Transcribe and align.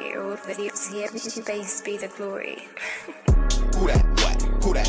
Your 0.00 0.36
videos 0.38 0.92
here, 0.92 1.08
base 1.44 1.80
be 1.82 1.98
the 1.98 2.08
glory. 2.08 2.64
Who 3.76 3.86
that? 3.86 4.04
What? 4.22 4.42
Who 4.64 4.72
that? 4.74 4.88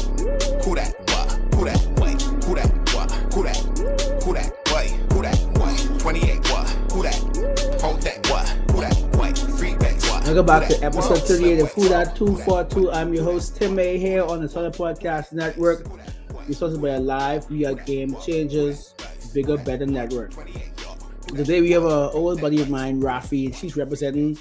Who 0.64 0.76
that? 0.76 0.96
What? 1.10 1.32
Who 1.56 1.66
that? 1.66 2.00
Wait. 2.00 2.22
Who 2.46 2.56
that? 2.56 2.70
What? 2.94 3.12
Who 3.34 3.44
that? 3.44 3.58
Who 4.24 4.34
that? 4.34 4.52
Wait. 4.74 4.92
Who 5.12 5.22
that? 5.22 5.38
What? 5.58 6.00
28. 6.00 6.52
What? 6.52 6.70
Who 6.92 7.04
that? 7.04 7.82
Hold 7.82 8.02
that. 8.02 8.28
What? 8.30 8.48
Who 8.72 8.82
that? 8.82 9.18
Wait. 9.18 9.38
Free 9.38 9.76
back. 9.76 10.02
What? 10.04 10.24
Welcome 10.24 10.46
back 10.46 10.70
to 10.70 10.84
episode 10.84 11.20
38 11.28 11.60
of 11.60 11.64
wait, 11.64 11.72
Food 11.72 11.92
at 11.92 12.18
who 12.18 12.36
that? 12.36 12.46
242. 12.46 12.92
I'm 12.92 13.14
your 13.14 13.24
host, 13.24 13.58
Tim 13.58 13.76
May, 13.76 13.98
here 13.98 14.24
on 14.24 14.42
the 14.42 14.48
Southern 14.48 14.72
Podcast 14.72 15.34
Network. 15.34 15.86
We're 16.48 16.54
sponsored 16.54 16.82
by 16.82 16.90
Aliv 16.90 17.50
We 17.50 17.66
Are 17.66 17.76
Game 17.76 18.16
Changers, 18.26 18.96
Bigger, 19.34 19.58
Better 19.58 19.86
Network. 19.86 20.32
Today 21.36 21.62
we 21.62 21.72
have 21.72 21.84
a 21.84 22.10
old 22.12 22.42
buddy 22.42 22.62
of 22.62 22.70
mine, 22.70 23.02
Raphy, 23.02 23.46
and 23.46 23.56
she's 23.56 23.78
representing. 23.78 24.38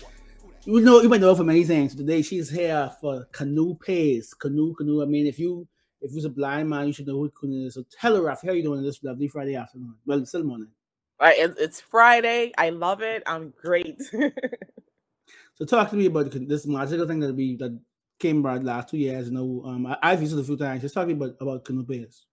You 0.65 0.81
know, 0.81 1.01
you 1.01 1.09
might 1.09 1.21
know 1.21 1.29
her 1.29 1.37
for 1.37 1.45
many 1.45 1.65
things. 1.65 1.95
Today 1.95 2.23
she's 2.23 2.49
here 2.51 2.91
for 3.01 3.27
Kanoo 3.33 3.75
Pays. 3.75 4.35
Kanoo, 4.35 4.75
Kanoo. 4.75 5.03
I 5.03 5.05
mean, 5.05 5.27
if 5.27 5.39
you 5.39 5.69
if 6.01 6.13
you're 6.13 6.27
a 6.27 6.31
blind 6.31 6.69
man, 6.71 6.87
you 6.87 6.93
should 6.93 7.07
know 7.07 7.19
who 7.19 7.31
Kanoo 7.31 7.67
is. 7.67 7.75
So 7.75 7.85
tell 8.01 8.17
her, 8.17 8.23
Raphy, 8.23 8.47
how 8.47 8.53
you 8.53 8.63
doing 8.63 8.83
this 8.83 9.03
lovely 9.05 9.29
Friday 9.29 9.55
afternoon? 9.55 9.95
Well, 10.07 10.19
it's 10.21 10.31
still 10.31 10.45
morning. 10.45 10.69
All 11.21 11.29
right, 11.29 11.37
it's 11.39 11.81
Friday. 11.81 12.53
I 12.57 12.71
love 12.71 13.03
it. 13.03 13.23
I'm 13.27 13.53
great. 13.61 14.01
So 15.59 15.65
talk 15.65 15.91
to 15.91 15.97
me 15.97 16.07
about 16.07 16.31
this 16.31 16.69
magical 16.69 17.07
thing 17.09 17.19
that 17.19 17.35
we 17.35 17.57
that 17.57 17.77
came 18.21 18.39
about 18.39 18.63
last 18.63 18.91
two 18.91 18.97
years. 18.97 19.27
You 19.27 19.35
know, 19.35 19.63
um, 19.67 19.87
I, 19.87 19.99
I've 20.01 20.23
used 20.23 20.33
it 20.33 20.41
a 20.41 20.45
few 20.45 20.57
times. 20.57 20.83
Just 20.83 20.95
talk 20.95 21.03
to 21.03 21.09
me 21.09 21.15
about 21.15 21.35
about 21.41 21.65
Kanoo 21.65 21.85
Pays. 21.85 22.27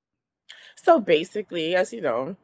so 0.76 1.00
basically, 1.00 1.74
as 1.74 1.92
you 1.92 2.02
know, 2.02 2.38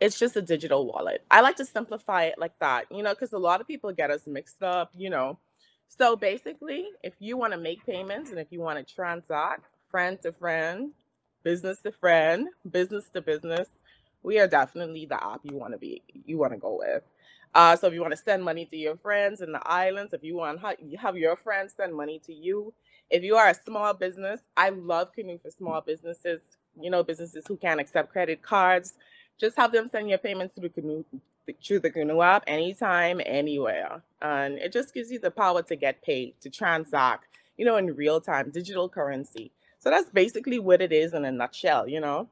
it's 0.00 0.18
just 0.18 0.36
a 0.36 0.42
digital 0.42 0.86
wallet. 0.86 1.24
I 1.30 1.40
like 1.40 1.56
to 1.56 1.64
simplify 1.64 2.24
it 2.24 2.36
like 2.38 2.58
that, 2.60 2.86
you 2.90 3.02
know, 3.02 3.14
because 3.14 3.32
a 3.32 3.38
lot 3.38 3.60
of 3.60 3.66
people 3.66 3.92
get 3.92 4.10
us 4.10 4.26
mixed 4.26 4.62
up, 4.62 4.92
you 4.96 5.10
know. 5.10 5.38
So 5.88 6.16
basically, 6.16 6.88
if 7.02 7.14
you 7.20 7.36
want 7.36 7.52
to 7.54 7.58
make 7.58 7.86
payments 7.86 8.30
and 8.30 8.38
if 8.38 8.48
you 8.50 8.60
want 8.60 8.86
to 8.86 8.94
transact 8.94 9.64
friend 9.90 10.20
to 10.22 10.32
friend, 10.32 10.92
business 11.44 11.80
to 11.82 11.92
friend, 11.92 12.48
business 12.70 13.08
to 13.14 13.22
business, 13.22 13.68
we 14.22 14.38
are 14.38 14.48
definitely 14.48 15.06
the 15.06 15.22
app 15.22 15.40
you 15.44 15.56
want 15.56 15.72
to 15.72 15.78
be 15.78 16.02
you 16.26 16.38
want 16.38 16.52
to 16.52 16.58
go 16.58 16.78
with. 16.78 17.02
Uh, 17.54 17.76
so 17.76 17.86
if 17.86 17.94
you 17.94 18.02
want 18.02 18.12
to 18.12 18.18
send 18.22 18.44
money 18.44 18.66
to 18.66 18.76
your 18.76 18.96
friends 18.96 19.40
in 19.40 19.52
the 19.52 19.66
islands, 19.66 20.12
if 20.12 20.22
you 20.22 20.36
want 20.36 20.60
to 20.60 20.96
have 20.98 21.16
your 21.16 21.36
friends 21.36 21.72
send 21.76 21.94
money 21.94 22.20
to 22.26 22.34
you, 22.34 22.74
if 23.10 23.22
you 23.22 23.36
are 23.36 23.48
a 23.48 23.54
small 23.54 23.94
business, 23.94 24.40
I 24.56 24.70
love 24.70 25.12
Kanoo 25.14 25.38
for 25.38 25.50
small 25.50 25.80
businesses. 25.80 26.40
You 26.78 26.90
know, 26.90 27.02
businesses 27.02 27.44
who 27.48 27.56
can't 27.56 27.80
accept 27.80 28.12
credit 28.12 28.42
cards, 28.42 28.94
just 29.38 29.56
have 29.56 29.72
them 29.72 29.88
send 29.90 30.08
your 30.08 30.18
payments 30.18 30.54
through 30.54 30.70
Kanoo 30.70 31.04
through 31.64 31.78
the 31.78 31.90
Kanoo 31.90 32.22
app 32.22 32.42
anytime, 32.46 33.20
anywhere, 33.24 34.02
and 34.20 34.58
it 34.58 34.72
just 34.72 34.92
gives 34.92 35.12
you 35.12 35.18
the 35.18 35.30
power 35.30 35.62
to 35.62 35.76
get 35.76 36.02
paid, 36.02 36.34
to 36.40 36.50
transact, 36.50 37.28
you 37.56 37.64
know, 37.64 37.76
in 37.76 37.94
real 37.94 38.20
time, 38.20 38.50
digital 38.50 38.88
currency. 38.88 39.52
So 39.78 39.90
that's 39.90 40.10
basically 40.10 40.58
what 40.58 40.82
it 40.82 40.92
is 40.92 41.14
in 41.14 41.24
a 41.24 41.30
nutshell. 41.30 41.88
You 41.88 42.00
know. 42.00 42.28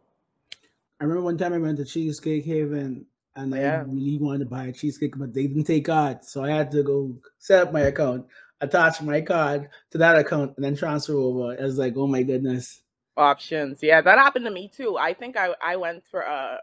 I 1.01 1.05
remember 1.05 1.23
one 1.23 1.39
time 1.39 1.53
I 1.53 1.59
went 1.59 1.79
to 1.79 1.85
Cheesecake 1.85 2.45
Haven 2.45 3.07
and 3.37 3.53
Yeah. 3.53 3.81
I 3.81 3.83
really 3.83 4.19
wanted 4.19 4.41
to 4.41 4.47
buy 4.47 4.67
a 4.67 4.73
cheesecake, 4.73 5.19
but 5.19 5.35
they 5.35 5.47
didn't 5.47 5.65
take 5.65 5.87
cards, 5.87 6.31
so 6.31 6.45
I 6.45 6.51
had 6.51 6.71
to 6.73 6.83
go 6.83 7.17
set 7.39 7.63
up 7.67 7.73
my 7.73 7.81
account, 7.83 8.27
attach 8.61 9.03
my 9.03 9.21
card 9.21 9.69
to 9.91 9.99
that 9.99 10.17
account, 10.17 10.55
and 10.57 10.65
then 10.65 10.77
transfer 10.77 11.15
over. 11.15 11.57
I 11.61 11.65
was 11.65 11.79
like, 11.79 11.95
oh 11.97 12.07
my 12.07 12.23
goodness. 12.23 12.83
options. 13.17 13.83
Yeah, 13.83 14.01
that 14.01 14.19
happened 14.19 14.45
to 14.47 14.51
me 14.51 14.69
too. 14.69 14.97
I 14.97 15.15
think 15.15 15.37
I, 15.37 15.55
I 15.63 15.77
went 15.77 16.05
for 16.11 16.21
a, 16.21 16.59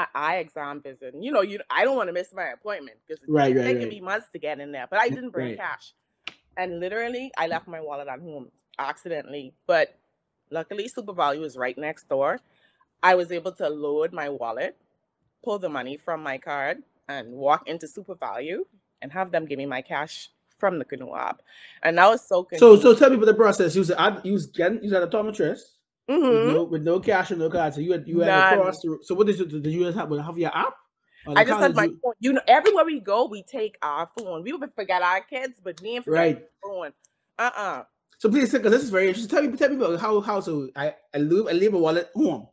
a 0.00 0.18
eye 0.18 0.36
exam 0.38 0.82
visit. 0.82 1.14
You 1.18 1.32
know, 1.32 1.42
you 1.42 1.60
I 1.70 1.84
don't 1.84 1.96
want 1.96 2.08
to 2.08 2.12
miss 2.12 2.32
my 2.34 2.48
appointment 2.48 2.98
because 3.06 3.22
Right, 3.26 3.54
it's 3.54 3.56
right, 3.56 3.64
taking 3.64 3.88
right. 3.88 3.88
me 3.88 4.00
months 4.00 4.28
to 4.32 4.38
get 4.38 4.60
in 4.60 4.72
there. 4.72 4.86
But 4.90 5.00
I 5.00 5.10
didn't 5.10 5.30
bring 5.30 5.50
Right. 5.50 5.56
cash, 5.56 5.92
and 6.56 6.80
literally 6.80 7.32
I 7.38 7.46
left 7.46 7.68
my 7.68 7.80
wallet 7.80 8.08
at 8.08 8.20
home 8.20 8.50
accidentally. 8.78 9.54
But 9.66 9.96
luckily, 10.50 10.88
Super 10.88 11.12
Value 11.12 11.40
was 11.42 11.56
right 11.56 11.76
next 11.78 12.08
door. 12.08 12.40
I 13.02 13.14
was 13.14 13.32
able 13.32 13.52
to 13.52 13.68
load 13.68 14.12
my 14.12 14.28
wallet, 14.28 14.76
pull 15.44 15.58
the 15.58 15.68
money 15.68 15.96
from 15.96 16.22
my 16.22 16.38
card, 16.38 16.82
and 17.08 17.32
walk 17.32 17.68
into 17.68 17.88
Super 17.88 18.14
Value 18.14 18.66
and 19.02 19.12
have 19.12 19.30
them 19.32 19.46
give 19.46 19.58
me 19.58 19.66
my 19.66 19.82
cash 19.82 20.30
from 20.58 20.78
the 20.78 20.84
Kanoo 20.84 21.14
app. 21.14 21.42
And 21.82 21.98
that 21.98 22.08
was 22.08 22.26
so 22.26 22.44
So, 22.52 22.76
convenient. 22.76 22.80
so 22.80 22.94
tell 22.94 23.10
me 23.10 23.16
about 23.16 23.26
the 23.26 23.34
process. 23.34 23.74
You 23.76 23.84
said 23.84 23.96
I 23.98 24.20
you 24.24 24.32
was 24.32 24.46
getting 24.46 24.82
you 24.82 24.92
had 24.92 25.02
a 25.02 25.06
optometrist 25.06 25.62
with, 26.10 26.22
Mhm. 26.30 26.52
no, 26.54 26.62
with 26.64 26.82
no 26.82 27.00
cash 27.00 27.30
and 27.30 27.40
no 27.40 27.50
card, 27.50 27.74
so 27.74 27.80
you 27.80 27.92
had 27.92 28.06
you 28.08 28.20
had 28.20 28.26
None. 28.28 28.56
to 28.58 28.62
cross. 28.62 28.80
The, 28.82 28.98
so 29.02 29.14
what 29.14 29.26
did 29.26 29.38
you 29.38 29.46
did 29.46 29.66
you 29.72 29.84
just 29.84 29.98
have, 29.98 30.10
have 30.10 30.38
your 30.38 30.56
app? 30.56 30.74
I 31.26 31.44
just 31.44 31.60
had 31.60 31.74
my 31.76 31.84
you- 31.84 32.00
phone. 32.02 32.14
You 32.18 32.32
know, 32.34 32.40
everywhere 32.48 32.84
we 32.84 33.00
go, 33.00 33.26
we 33.26 33.42
take 33.42 33.76
our 33.82 34.08
phone. 34.18 34.42
We 34.42 34.52
would 34.52 34.72
forget 34.74 35.02
our 35.02 35.20
kids, 35.20 35.60
but 35.62 35.80
me 35.82 35.96
and 35.96 36.06
right. 36.06 36.42
phone. 36.62 36.92
Uh 37.38 37.50
uh 37.56 37.82
So 38.18 38.28
please, 38.30 38.50
because 38.52 38.72
this 38.72 38.82
is 38.82 38.90
very 38.90 39.08
interesting. 39.08 39.30
Tell 39.30 39.42
me, 39.50 39.56
tell 39.56 39.68
me 39.70 39.76
about 39.76 40.00
how 40.00 40.20
how 40.20 40.40
so 40.40 40.68
I 40.76 40.94
I 41.14 41.18
leave 41.18 41.46
I 41.46 41.52
leave 41.52 41.74
a 41.74 41.78
wallet 41.78 42.10
home. 42.14 42.48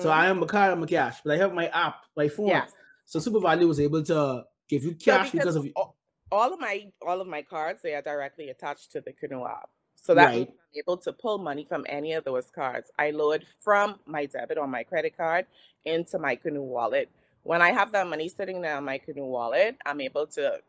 So 0.00 0.08
I 0.08 0.26
am 0.28 0.42
a 0.42 0.46
card, 0.46 0.72
I'm 0.72 0.82
a 0.82 0.86
cash, 0.86 1.20
but 1.22 1.34
I 1.34 1.36
have 1.36 1.52
my 1.52 1.68
app, 1.68 1.96
my 2.16 2.28
phone. 2.28 2.48
yes. 2.48 2.72
So 3.04 3.20
Super 3.20 3.40
Value 3.40 3.68
was 3.68 3.78
able 3.78 4.02
to 4.04 4.44
give 4.70 4.84
you 4.84 4.92
So 4.98 5.04
cash 5.12 5.30
because, 5.32 5.54
of 5.54 5.68
all, 5.76 5.96
all 6.32 6.54
of 6.54 6.58
my 6.58 6.90
all 7.06 7.20
of 7.20 7.26
my 7.28 7.42
cards 7.42 7.82
they 7.82 7.94
are 7.94 8.00
directly 8.00 8.48
attached 8.48 8.90
to 8.92 9.02
the 9.02 9.12
Kanoo 9.12 9.44
app. 9.44 9.68
So 10.06 10.14
that 10.14 10.28
Right. 10.28 10.36
means 10.36 10.48
I'm 10.50 10.78
able 10.78 10.96
to 10.98 11.12
pull 11.12 11.38
money 11.38 11.64
from 11.64 11.84
any 11.88 12.12
of 12.12 12.22
those 12.22 12.48
cards. 12.54 12.92
I 12.96 13.10
load 13.10 13.44
from 13.58 13.98
my 14.06 14.26
debit 14.26 14.56
or 14.56 14.68
my 14.68 14.84
credit 14.84 15.16
card 15.16 15.46
into 15.84 16.16
my 16.20 16.36
Kanoo 16.36 16.62
wallet. 16.62 17.10
When 17.42 17.60
I 17.60 17.72
have 17.72 17.90
that 17.90 18.06
money 18.06 18.28
sitting 18.28 18.60
there 18.60 18.76
on 18.76 18.84
my 18.84 18.98
Kanoo 18.98 19.24
wallet, 19.24 19.76
I'm 19.84 20.00
able 20.00 20.28
to 20.28 20.60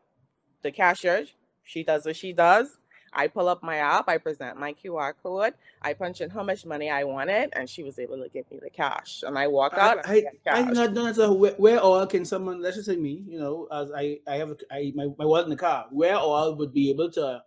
the 0.62 0.72
cashier, 0.72 1.26
she 1.62 1.84
does 1.84 2.04
what 2.04 2.16
she 2.16 2.32
does. 2.32 2.78
I 3.12 3.28
pull 3.28 3.48
up 3.48 3.62
my 3.62 3.76
app, 3.76 4.08
I 4.08 4.18
present 4.18 4.58
my 4.58 4.72
QR 4.72 5.14
code, 5.22 5.54
I 5.82 5.94
punch 5.94 6.20
in 6.20 6.30
how 6.30 6.42
much 6.42 6.66
money 6.66 6.90
I 6.90 7.04
wanted, 7.04 7.50
and 7.52 7.70
she 7.70 7.84
was 7.84 8.00
able 8.00 8.20
to 8.20 8.28
give 8.28 8.50
me 8.50 8.58
the 8.60 8.70
cash. 8.70 9.22
And 9.22 9.38
I 9.38 9.46
walk 9.46 9.78
out 9.78 10.04
I 10.04 10.26
I, 10.50 10.58
I 10.58 10.62
not 10.62 10.94
know 10.94 11.12
so 11.12 11.32
where, 11.32 11.52
where 11.52 11.78
all 11.78 12.04
can 12.08 12.24
someone 12.24 12.60
let's 12.60 12.74
just 12.74 12.88
say 12.88 12.96
me, 12.96 13.22
you 13.28 13.38
know, 13.38 13.68
as 13.70 13.92
I 13.94 14.18
I 14.26 14.34
have 14.36 14.50
a, 14.50 14.56
I 14.70 14.92
my, 14.96 15.06
my 15.16 15.24
wallet 15.24 15.44
in 15.44 15.50
the 15.50 15.56
car, 15.56 15.86
where 15.90 16.16
all 16.16 16.56
would 16.56 16.74
be 16.74 16.90
able 16.90 17.10
to 17.12 17.42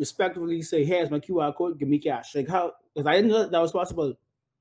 respectively 0.00 0.62
say, 0.62 0.84
here's 0.84 1.10
my 1.10 1.20
QR 1.20 1.54
code, 1.54 1.78
give 1.78 1.88
me 1.88 2.00
cash. 2.00 2.34
Like 2.34 2.48
how 2.48 2.72
because 2.92 3.06
I 3.06 3.14
didn't 3.14 3.30
know 3.30 3.46
that, 3.46 3.60
was 3.60 3.70
possible 3.70 4.14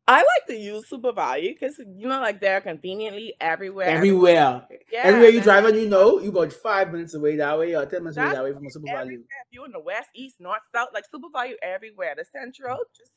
I 0.07 0.17
like 0.17 0.47
to 0.47 0.55
use 0.55 0.89
Super 0.89 1.11
Value 1.11 1.53
because 1.53 1.77
you 1.77 2.07
know, 2.07 2.19
like 2.19 2.41
they're 2.41 2.61
conveniently 2.61 3.35
everywhere. 3.39 3.87
everywhere. 3.87 4.65
Yeah, 4.91 5.01
everywhere 5.03 5.29
you 5.29 5.39
drive 5.39 5.65
and 5.65 5.77
you 5.77 5.87
know, 5.87 6.19
you 6.19 6.29
about 6.29 6.51
five 6.51 6.91
minutes 6.91 7.13
away 7.13 7.35
that 7.35 7.59
way 7.59 7.75
or 7.75 7.85
ten 7.85 8.01
minutes 8.01 8.17
away 8.17 8.31
that 8.31 8.43
way 8.43 8.53
from 8.53 8.65
a 8.65 8.71
Super 8.71 8.87
Value. 8.87 9.19
If 9.19 9.47
you're 9.51 9.67
in 9.67 9.71
the 9.71 9.79
west, 9.79 10.09
east, 10.15 10.37
north, 10.39 10.61
south, 10.73 10.89
like 10.95 11.05
Super 11.11 11.27
Value 11.31 11.57
everywhere. 11.61 12.15
The 12.17 12.25
central, 12.25 12.79
just 12.97 13.11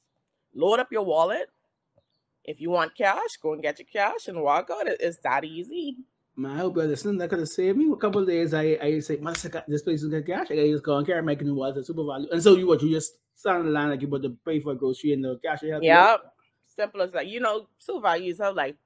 load 0.55 0.81
up 0.81 0.93
your 0.93 1.05
wallet. 1.05 1.47
If 2.45 2.61
you 2.61 2.69
want 2.69 2.95
cash, 2.95 3.39
go 3.43 3.55
and 3.55 3.63
get 3.63 3.79
your 3.79 3.87
cash 3.91 4.29
and 4.29 4.43
walk 4.43 4.69
out. 4.71 4.87
It's 4.87 5.19
that 5.19 5.45
easy. 5.45 5.97
Man, 6.35 6.53
I 6.53 6.59
hope 6.59 6.77
you're 6.77 6.87
listening. 6.87 7.19
That 7.19 7.29
could 7.29 7.41
have 7.41 7.49
saved 7.49 7.77
me 7.77 7.91
a 7.93 7.97
couple 7.97 8.23
of 8.23 8.27
days. 8.27 8.55
I 8.55 8.79
I 8.81 9.01
say, 9.01 9.17
man, 9.19 9.35
this 9.69 9.83
place 9.83 10.03
is 10.03 10.09
got 10.09 10.25
cash. 10.25 10.51
I 10.51 10.57
gotta 10.57 10.71
just 10.73 10.83
go 10.85 10.97
and 10.97 11.07
carry 11.07 11.23
my 11.23 11.35
Kanoo 11.35 11.63
at 11.65 11.85
Super 11.85 12.05
Value. 12.05 12.29
And 12.33 12.43
so 12.43 12.57
you 12.57 12.67
what? 12.67 12.83
You 12.83 12.91
just 12.91 13.15
stand 13.35 13.67
the 13.67 13.71
line 13.71 13.91
like 13.91 14.01
you 14.01 14.09
about 14.09 14.23
to 14.23 14.37
pay 14.45 14.59
for 14.61 14.73
a 14.73 14.75
grocery 14.75 15.13
and 15.13 15.23
the 15.25 15.39
cash. 15.45 15.61
Yeah, 15.63 16.17
simple 16.75 17.03
as 17.03 17.13
that. 17.13 17.27
You 17.27 17.41
know, 17.41 17.69
Super 17.79 18.01
Values 18.01 18.39
have 18.39 18.57
like 18.57 18.77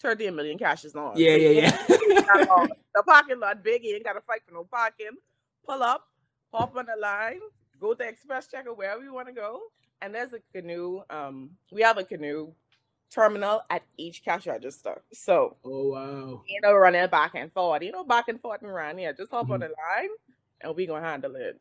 30 0.00 0.30
million 0.30 0.58
cash 0.58 0.84
is 0.84 0.94
on. 0.94 1.16
Yeah, 1.16 1.36
yeah, 1.36 1.50
yeah. 1.50 1.86
ain't 1.90 2.26
got 2.26 2.48
all- 2.48 2.66
the 2.94 3.02
parking 3.02 3.40
lot 3.40 3.62
big. 3.64 3.82
You 3.82 3.94
ain't 3.94 4.04
got 4.04 4.14
to 4.14 4.20
fight 4.20 4.42
for 4.46 4.52
no 4.52 4.64
parking. 4.64 5.16
Pull 5.66 5.82
up, 5.82 6.06
hop 6.52 6.76
on 6.76 6.86
the 6.86 7.00
line, 7.00 7.40
go 7.80 7.94
to 7.94 8.06
Express 8.06 8.46
Checker 8.48 8.74
wherever 8.74 9.02
you 9.02 9.14
want 9.14 9.28
to 9.28 9.34
go. 9.34 9.60
And 10.02 10.14
there's 10.14 10.32
a 10.32 10.40
Kanoo. 10.54 11.02
Um, 11.10 11.50
we 11.72 11.82
have 11.82 11.98
a 11.98 12.04
Kanoo 12.04 12.52
terminal 13.10 13.62
at 13.70 13.82
each 13.96 14.24
cash 14.24 14.46
register. 14.46 15.02
So 15.12 15.56
oh 15.64 15.88
wow. 15.90 16.42
you 16.46 16.60
know, 16.62 16.74
running 16.74 17.06
back 17.08 17.32
and 17.34 17.52
forth. 17.52 17.82
You 17.82 17.92
know, 17.92 18.04
back 18.04 18.28
and 18.28 18.40
forth 18.40 18.62
and 18.62 18.72
run. 18.72 18.98
Yeah, 18.98 19.12
just 19.12 19.30
hop 19.30 19.44
Mm-hmm. 19.44 19.52
on 19.52 19.60
the 19.60 19.66
line, 19.66 20.10
and 20.62 20.76
we 20.76 20.86
gonna 20.86 21.06
handle 21.06 21.36
it. 21.36 21.60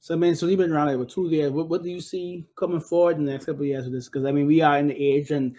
So, 0.00 0.16
man, 0.16 0.34
so 0.34 0.46
you've 0.46 0.58
been 0.58 0.72
around 0.72 0.88
like 0.88 0.98
for 1.08 1.14
two 1.14 1.28
years. 1.30 1.52
What, 1.52 1.68
what 1.68 1.84
do 1.84 1.88
you 1.88 2.00
see 2.00 2.44
coming 2.56 2.80
forward 2.80 3.18
in 3.18 3.24
the 3.24 3.30
next 3.30 3.44
couple 3.44 3.62
of 3.62 3.68
years 3.68 3.84
with 3.84 3.92
this? 3.94 4.08
Because 4.08 4.24
I 4.26 4.32
mean, 4.32 4.46
we 4.46 4.60
are 4.60 4.76
in 4.78 4.88
the 4.88 5.00
age, 5.00 5.30
and 5.30 5.54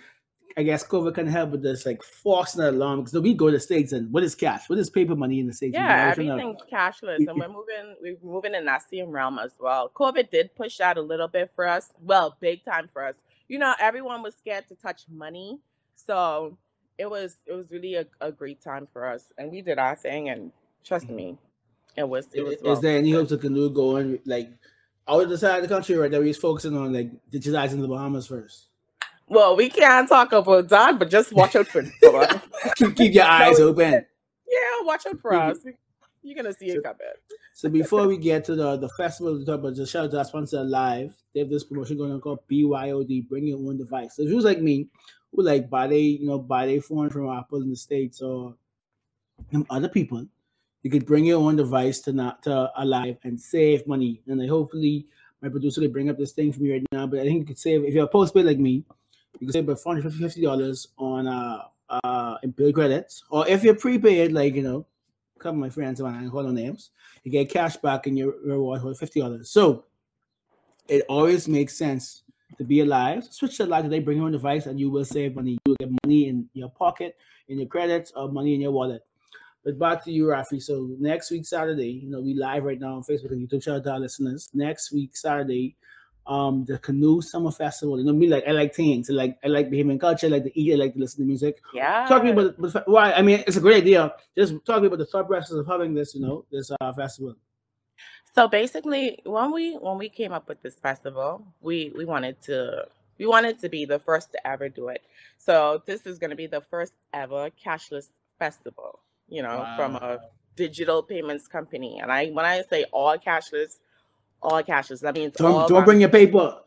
I 0.57 0.63
guess 0.63 0.85
COVID 0.85 1.15
can 1.15 1.27
help 1.27 1.51
with 1.51 1.63
this, 1.63 1.85
like 1.85 2.03
forcing 2.03 2.61
it 2.61 2.73
along. 2.73 3.05
Because 3.05 3.21
we 3.21 3.33
go 3.33 3.45
to 3.45 3.53
the 3.53 3.59
states, 3.61 3.93
and 3.93 4.11
what 4.11 4.21
is 4.21 4.35
cash? 4.35 4.69
What 4.69 4.77
is 4.79 4.89
paper 4.89 5.15
money 5.15 5.39
in 5.39 5.47
the 5.47 5.53
states? 5.53 5.75
Yeah, 5.75 6.09
everything's 6.11 6.61
cashless, 6.69 7.25
and 7.25 7.39
we're 7.39 7.47
moving. 7.47 7.95
We're 8.01 8.17
moving 8.21 8.53
in 8.53 8.65
that 8.65 8.83
same 8.89 9.11
realm 9.11 9.39
as 9.39 9.53
well. 9.59 9.89
COVID 9.95 10.29
did 10.29 10.53
push 10.55 10.77
that 10.77 10.97
a 10.97 11.01
little 11.01 11.29
bit 11.29 11.49
for 11.55 11.65
us. 11.65 11.91
Well, 12.01 12.35
big 12.41 12.65
time 12.65 12.89
for 12.91 13.07
us. 13.07 13.15
You 13.53 13.59
know, 13.59 13.75
everyone 13.79 14.23
was 14.23 14.33
scared 14.33 14.67
to 14.69 14.75
touch 14.75 15.03
money, 15.07 15.59
so 15.93 16.57
it 16.97 17.07
was 17.07 17.37
it 17.45 17.53
was 17.53 17.69
really 17.69 17.93
a, 17.93 18.07
a 18.19 18.31
great 18.31 18.59
time 18.63 18.87
for 18.91 19.05
us, 19.05 19.31
and 19.37 19.51
we 19.51 19.61
did 19.61 19.77
our 19.77 19.95
thing. 19.95 20.29
And 20.29 20.51
trust 20.83 21.05
mm-hmm. 21.05 21.15
me, 21.15 21.37
it 21.95 22.09
was 22.09 22.29
it 22.33 22.41
was. 22.41 22.55
Is 22.55 22.61
well 22.63 22.81
there 22.81 22.97
any 22.97 23.11
hopes 23.11 23.31
of 23.31 23.41
Kanoo 23.41 23.69
going 23.69 24.17
like 24.25 24.49
out 25.07 25.29
the 25.29 25.37
side 25.37 25.57
of 25.57 25.61
the 25.61 25.67
country, 25.67 25.95
right? 25.95 26.09
That 26.09 26.19
we're 26.19 26.33
focusing 26.33 26.75
on 26.75 26.93
like 26.93 27.11
digitizing 27.29 27.79
the 27.79 27.87
Bahamas 27.87 28.25
first. 28.25 28.69
Well, 29.27 29.55
we 29.55 29.69
can't 29.69 30.09
talk 30.09 30.31
about 30.31 30.69
that, 30.69 30.97
but 30.97 31.11
just 31.11 31.31
watch 31.31 31.55
out 31.55 31.67
for. 31.67 31.83
keep, 32.75 32.95
keep 32.95 33.13
your 33.13 33.23
eyes 33.39 33.59
open. 33.59 34.03
Yeah, 34.49 34.81
watch 34.81 35.05
out 35.05 35.21
for 35.21 35.35
us. 35.35 35.59
You're 36.23 36.35
gonna 36.35 36.53
see 36.53 36.67
it 36.67 36.83
coming. 36.83 36.99
So 37.53 37.69
before 37.69 38.07
we 38.07 38.17
get 38.17 38.45
to 38.45 38.55
the 38.55 38.77
the 38.77 38.89
festival, 38.89 39.37
we 39.37 39.45
talk 39.45 39.59
about 39.59 39.75
just 39.75 39.91
shout 39.91 40.05
out 40.05 40.11
to 40.11 40.17
our 40.19 40.25
sponsor 40.25 40.63
live. 40.63 41.15
They 41.33 41.41
have 41.41 41.49
this 41.49 41.63
promotion 41.63 41.97
going 41.97 42.11
on 42.11 42.21
called 42.21 42.39
BYOD, 42.49 43.27
bring 43.27 43.47
your 43.47 43.59
own 43.59 43.77
device. 43.77 44.15
So 44.15 44.23
if 44.23 44.29
you 44.29 44.35
was 44.35 44.45
like 44.45 44.61
me, 44.61 44.87
who 45.33 45.43
like 45.43 45.69
buy 45.69 45.87
they, 45.87 45.99
you 45.99 46.25
know, 46.25 46.39
buy 46.39 46.65
their 46.65 46.81
phone 46.81 47.09
from 47.09 47.29
Apple 47.29 47.61
in 47.61 47.69
the 47.69 47.75
States 47.75 48.21
or 48.21 48.55
other 49.69 49.89
people, 49.89 50.25
you 50.81 50.89
could 50.89 51.05
bring 51.05 51.25
your 51.25 51.41
own 51.41 51.55
device 51.55 51.99
to 52.01 52.13
not 52.13 52.43
to 52.43 52.71
Aliv 52.79 53.17
and 53.23 53.39
save 53.39 53.85
money. 53.87 54.21
And 54.27 54.41
I 54.41 54.47
hopefully 54.47 55.07
my 55.41 55.49
producer 55.49 55.81
could 55.81 55.93
bring 55.93 56.09
up 56.09 56.17
this 56.17 56.31
thing 56.31 56.53
for 56.53 56.61
me 56.61 56.71
right 56.71 56.85
now. 56.91 57.07
But 57.07 57.19
I 57.19 57.23
think 57.23 57.39
you 57.39 57.45
could 57.45 57.59
save 57.59 57.83
if 57.83 57.93
you're 57.93 58.05
a 58.05 58.09
postpaid 58.09 58.45
like 58.45 58.59
me, 58.59 58.85
you 59.39 59.47
can 59.47 59.51
save 59.51 59.63
about 59.65 59.79
450 59.79 60.41
dollars 60.41 60.87
on 60.97 61.27
uh 61.27 61.63
uh 61.89 62.37
in 62.43 62.51
bill 62.51 62.71
credits. 62.71 63.23
Or 63.29 63.47
if 63.47 63.63
you're 63.63 63.75
prepaid, 63.75 64.31
like 64.31 64.55
you 64.55 64.63
know, 64.63 64.85
couple 65.43 65.57
of 65.57 65.57
my 65.57 65.69
friends 65.69 66.01
when 66.01 66.13
I 66.13 66.27
call 66.27 66.43
no 66.43 66.51
names, 66.51 66.89
you 67.23 67.31
get 67.31 67.49
cash 67.49 67.77
back 67.77 68.07
in 68.07 68.17
your 68.17 68.33
reward 68.43 68.81
for 68.81 68.93
fifty 68.95 69.19
dollars. 69.19 69.51
So 69.51 69.85
it 70.87 71.05
always 71.07 71.47
makes 71.47 71.77
sense 71.77 72.23
to 72.57 72.63
be 72.63 72.81
alive. 72.81 73.25
Switch 73.29 73.57
to 73.57 73.65
live 73.65 73.83
today, 73.83 73.99
bring 73.99 74.17
your 74.17 74.25
own 74.25 74.31
device, 74.31 74.65
and 74.65 74.79
you 74.79 74.89
will 74.89 75.05
save 75.05 75.35
money. 75.35 75.51
You 75.65 75.71
will 75.71 75.75
get 75.79 75.91
money 76.03 76.27
in 76.27 76.49
your 76.53 76.69
pocket, 76.69 77.15
in 77.47 77.59
your 77.59 77.67
credits, 77.67 78.11
or 78.15 78.31
money 78.31 78.53
in 78.53 78.61
your 78.61 78.71
wallet. 78.71 79.03
But 79.63 79.79
back 79.79 80.03
to 80.03 80.11
you, 80.11 80.25
Raphy. 80.25 80.61
So 80.61 80.89
next 80.99 81.31
week, 81.31 81.45
Saturday, 81.45 81.89
you 81.89 82.09
know, 82.09 82.19
we 82.21 82.33
live 82.33 82.63
right 82.63 82.79
now 82.79 82.95
on 82.95 83.03
Facebook 83.03 83.31
and 83.31 83.47
YouTube. 83.47 83.63
Shout 83.63 83.77
out 83.77 83.83
to 83.85 83.91
our 83.91 83.99
listeners. 83.99 84.49
Next 84.53 84.91
week, 84.91 85.15
Saturday, 85.15 85.77
um, 86.25 86.65
the 86.65 86.77
Kanoo 86.77 87.21
Summer 87.21 87.51
Festival. 87.51 87.99
You 87.99 88.05
know 88.05 88.13
me, 88.13 88.27
like 88.27 88.43
I 88.47 88.51
like 88.51 88.73
things. 88.73 89.09
I 89.09 89.13
like 89.13 89.37
I 89.43 89.47
like 89.47 89.69
Bahamian 89.69 89.99
culture. 89.99 90.27
I 90.27 90.29
like 90.29 90.43
to 90.43 90.59
eat. 90.59 90.73
I 90.73 90.75
like 90.75 90.93
to 90.93 90.99
listen 90.99 91.23
to 91.23 91.27
music. 91.27 91.61
Yeah. 91.73 92.05
Talk 92.07 92.23
to 92.23 92.25
me 92.25 92.31
about 92.31 92.57
the- 92.57 92.83
why. 92.85 93.13
I 93.13 93.21
mean, 93.21 93.43
it's 93.45 93.57
a 93.57 93.61
great 93.61 93.83
idea. 93.83 94.13
Just 94.37 94.53
talk 94.65 94.77
to 94.77 94.81
me 94.81 94.87
about 94.87 94.99
the 94.99 95.05
thought 95.05 95.27
process 95.27 95.51
of 95.51 95.67
having 95.67 95.93
this. 95.93 96.15
You 96.15 96.21
know, 96.21 96.45
this 96.51 96.71
uh, 96.79 96.93
festival. 96.93 97.35
So 98.35 98.47
basically, 98.47 99.19
when 99.25 99.51
we 99.51 99.75
when 99.75 99.97
we 99.97 100.09
came 100.09 100.31
up 100.31 100.47
with 100.47 100.61
this 100.61 100.75
festival, 100.75 101.45
we 101.61 101.91
we 101.95 102.05
wanted 102.05 102.41
to 102.43 102.87
we 103.17 103.25
wanted 103.27 103.59
to 103.59 103.69
be 103.69 103.85
the 103.85 103.99
first 103.99 104.31
to 104.31 104.47
ever 104.47 104.69
do 104.69 104.87
it. 104.87 105.03
So 105.37 105.83
this 105.85 106.05
is 106.05 106.19
going 106.19 106.31
to 106.31 106.35
be 106.35 106.47
the 106.47 106.61
first 106.61 106.93
ever 107.13 107.49
cashless 107.63 108.07
festival. 108.39 108.99
You 109.29 109.41
know, 109.41 109.65
from 109.77 109.95
a 109.95 110.19
digital 110.55 111.01
payments 111.03 111.47
company. 111.47 111.99
And 111.99 112.11
I 112.11 112.27
when 112.27 112.45
I 112.45 112.63
say 112.63 112.85
all 112.91 113.17
cashless, 113.17 113.79
all 114.43 114.61
cashless, 114.63 114.99
that 115.01 115.15
means 115.15 115.33
Don't 115.35 115.51
all 115.53 115.67
don't 115.67 115.85
bring 115.85 115.99
your 116.01 116.09
paper. 116.09 116.59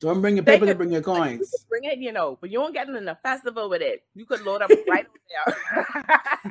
Don't 0.00 0.20
bring 0.20 0.34
your 0.36 0.44
paper. 0.44 0.66
To 0.66 0.72
could- 0.72 0.78
bring 0.78 0.90
your 0.92 1.00
Like, 1.06 1.32
you 1.32 1.38
coins. 1.38 1.64
bring 1.68 1.84
it, 1.84 1.98
you 1.98 2.12
know, 2.12 2.36
but 2.40 2.50
you 2.50 2.58
won't 2.60 2.74
get 2.74 2.88
in 2.88 3.04
the 3.04 3.16
festival 3.22 3.70
with 3.70 3.82
it. 3.82 4.02
You 4.14 4.26
could 4.26 4.42
load 4.42 4.62
up 4.62 4.70
right 4.88 5.06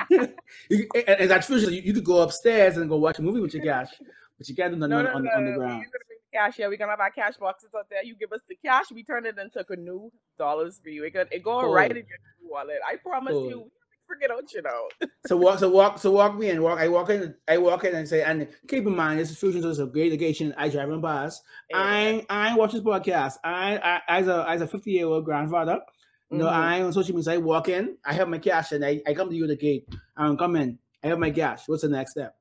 there. 0.10 0.34
You- 0.70 0.88
and, 1.08 1.30
that's 1.30 1.48
true. 1.48 1.58
You, 1.58 1.82
you 1.82 1.94
could 1.94 2.04
go 2.06 2.22
upstairs 2.22 2.78
and 2.78 2.90
go 2.90 2.98
watch 2.98 3.20
a 3.20 3.22
movie 3.22 3.40
with 3.42 3.54
your 3.54 3.64
cash, 3.64 3.90
but 4.38 4.48
you 4.48 4.56
can't 4.56 4.74
do 4.74 4.78
nothing 4.80 4.92
No, 4.92 4.98
on, 5.00 5.04
no, 5.06 5.12
on, 5.16 5.24
no. 5.24 5.32
on 5.32 5.46
the 5.46 5.52
ground. 5.58 5.82
gonna 5.84 5.90
bring 6.08 6.20
the 6.32 6.38
cash. 6.38 6.60
Yeah, 6.60 6.68
we're 6.68 6.78
gonna 6.78 6.92
have 6.92 7.00
our 7.00 7.12
cash 7.12 7.36
boxes 7.38 7.70
up 7.78 7.88
there. 7.90 8.04
You 8.04 8.16
give 8.16 8.32
us 8.32 8.42
the 8.48 8.56
cash, 8.64 8.86
we 8.94 9.04
turn 9.04 9.26
it 9.26 9.38
into 9.38 9.64
Kanoo 9.64 10.12
dollars 10.38 10.80
for 10.82 10.90
you. 10.90 11.04
It 11.04 11.12
go, 11.14 11.26
it 11.32 11.44
go 11.44 11.72
right 11.72 11.90
Cool. 11.92 12.00
in 12.00 12.06
your 12.08 12.52
wallet. 12.52 12.78
I 12.88 12.96
promise 12.98 13.34
Cool. 13.34 13.50
you, 13.50 13.72
out, 14.32 14.54
you 14.54 14.62
know. 14.62 14.88
So 15.28 15.38
walk, 15.38 15.60
so 15.60 15.70
walk, 15.70 16.00
so 16.00 16.12
walk 16.12 16.36
me 16.38 16.50
in. 16.50 16.62
Walk. 16.64 16.80
I 16.80 16.88
walk 16.88 17.10
in. 17.12 17.36
I 17.48 17.58
walk 17.60 17.84
in 17.84 17.94
and 17.96 18.08
say, 18.08 18.24
and 18.24 18.48
keep 18.68 18.86
in 18.88 18.96
mind, 18.96 19.20
this 19.20 19.30
is 19.30 19.38
Fusion. 19.38 19.62
So 19.62 19.70
it's 19.70 19.78
a 19.80 19.86
great 19.86 20.12
location. 20.12 20.54
I 20.58 20.68
drive 20.68 20.90
and 20.90 21.02
pass. 21.02 21.42
I 21.74 22.26
I 22.30 22.56
watch 22.56 22.72
this 22.72 22.82
podcast. 22.82 23.36
I, 23.44 23.78
I 23.78 24.02
as 24.20 24.28
a 24.28 24.46
as 24.50 24.62
a 24.62 24.68
fifty 24.68 24.92
year 24.94 25.06
old 25.06 25.24
grandfather. 25.26 25.80
No, 26.32 26.46
Mhm. 26.46 26.52
I 26.52 26.82
on 26.82 26.92
social 26.94 27.16
media. 27.16 27.34
I 27.34 27.38
walk 27.38 27.70
in. 27.70 27.98
I 28.04 28.14
have 28.14 28.30
my 28.30 28.40
cash, 28.40 28.72
and 28.72 28.84
I, 28.84 29.02
I 29.06 29.14
come 29.14 29.30
to 29.30 29.36
you 29.36 29.44
at 29.44 29.50
the 29.50 29.56
gate. 29.58 29.88
I 30.18 30.26
don't 30.26 30.38
come 30.38 30.56
in. 30.56 30.80
I 31.04 31.08
have 31.08 31.20
my 31.20 31.30
cash. 31.30 31.68
What's 31.68 31.84
the 31.84 31.90
next 31.90 32.12
step? 32.12 32.36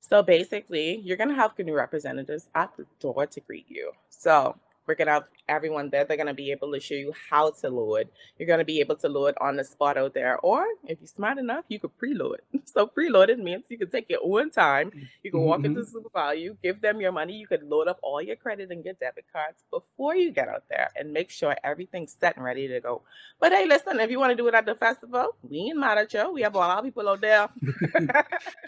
So 0.00 0.22
basically, 0.22 0.96
you're 1.04 1.16
gonna 1.18 1.34
have 1.34 1.54
Kanoo 1.54 1.74
representatives 1.74 2.48
at 2.54 2.74
the 2.76 2.86
door 3.00 3.26
to 3.26 3.40
greet 3.40 3.66
you. 3.68 3.92
So 4.08 4.56
we're 4.86 4.94
gonna 4.94 5.10
have 5.12 5.24
everyone 5.48 5.90
there. 5.90 6.04
They're 6.04 6.16
gonna 6.16 6.34
be 6.34 6.50
able 6.52 6.72
to 6.72 6.80
show 6.80 6.94
you 6.94 7.12
how 7.30 7.50
to 7.50 7.68
load. 7.68 8.08
You're 8.38 8.48
gonna 8.48 8.64
be 8.64 8.80
able 8.80 8.96
to 8.96 9.08
load 9.08 9.34
on 9.40 9.56
the 9.56 9.64
spot 9.64 9.96
out 9.96 10.14
there, 10.14 10.38
or 10.40 10.64
if 10.84 10.98
you're 11.00 11.08
smart 11.08 11.38
enough, 11.38 11.64
you 11.68 11.78
could 11.78 11.96
preload. 11.98 12.36
So 12.66 12.86
preloaded 12.86 13.38
means 13.38 13.64
you 13.70 13.78
can 13.78 13.88
take 13.90 14.10
your 14.10 14.20
own 14.22 14.50
time. 14.50 14.92
You 15.22 15.30
can 15.30 15.40
walk 15.40 15.60
Mhm, 15.60 15.66
into 15.66 15.86
Super 15.86 16.10
Value, 16.12 16.56
give 16.62 16.80
them 16.82 17.00
your 17.00 17.12
money. 17.12 17.32
You 17.34 17.46
could 17.46 17.62
load 17.62 17.88
up 17.88 17.98
all 18.02 18.20
your 18.20 18.36
credit 18.36 18.70
and 18.70 18.84
your 18.84 18.94
debit 18.94 19.24
cards 19.32 19.62
before 19.70 20.14
you 20.14 20.30
get 20.30 20.48
out 20.48 20.64
there, 20.68 20.90
and 20.96 21.12
make 21.12 21.30
sure 21.30 21.56
everything's 21.64 22.14
set 22.20 22.36
and 22.36 22.44
ready 22.44 22.68
to 22.68 22.80
go. 22.80 23.02
But 23.40 23.52
hey, 23.52 23.66
listen, 23.66 23.98
if 24.00 24.10
you 24.10 24.18
want 24.18 24.32
to 24.32 24.36
do 24.36 24.46
it 24.48 24.54
at 24.54 24.66
the 24.66 24.74
festival, 24.74 25.36
we 25.48 25.58
ain't 25.58 25.78
mad 25.78 25.96
at 25.98 26.12
you. 26.12 26.32
We 26.32 26.42
have 26.42 26.54
a 26.54 26.58
lot 26.58 26.78
of 26.78 26.84
people 26.84 27.08
out 27.08 27.20
there. 27.20 27.48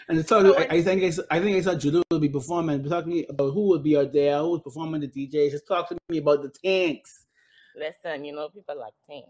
And 0.09 0.27
so 0.27 0.41
So 0.49 0.57
I, 0.57 0.67
I 0.77 0.81
think 0.81 1.03
I, 1.03 1.09
saw- 1.11 1.23
I 1.29 1.39
think 1.39 1.57
I 1.57 1.61
saw 1.61 1.75
Judah 1.75 2.01
will 2.09 2.19
be 2.19 2.29
performing. 2.29 2.83
Talk 2.83 3.03
to 3.03 3.09
me 3.09 3.25
about 3.29 3.51
who 3.53 3.67
would 3.69 3.83
be 3.83 3.95
out 3.97 4.11
there, 4.11 4.39
who 4.39 4.51
was 4.51 4.61
performing 4.61 5.01
the 5.01 5.07
DJs. 5.07 5.51
Just 5.51 5.67
talk 5.67 5.87
to 5.89 5.97
me 6.09 6.17
about 6.17 6.41
the 6.41 6.49
tanks. 6.49 7.25
Listen, 7.75 8.25
you 8.25 8.33
know, 8.33 8.49
people 8.49 8.77
like 8.77 8.93
tanks. 9.07 9.29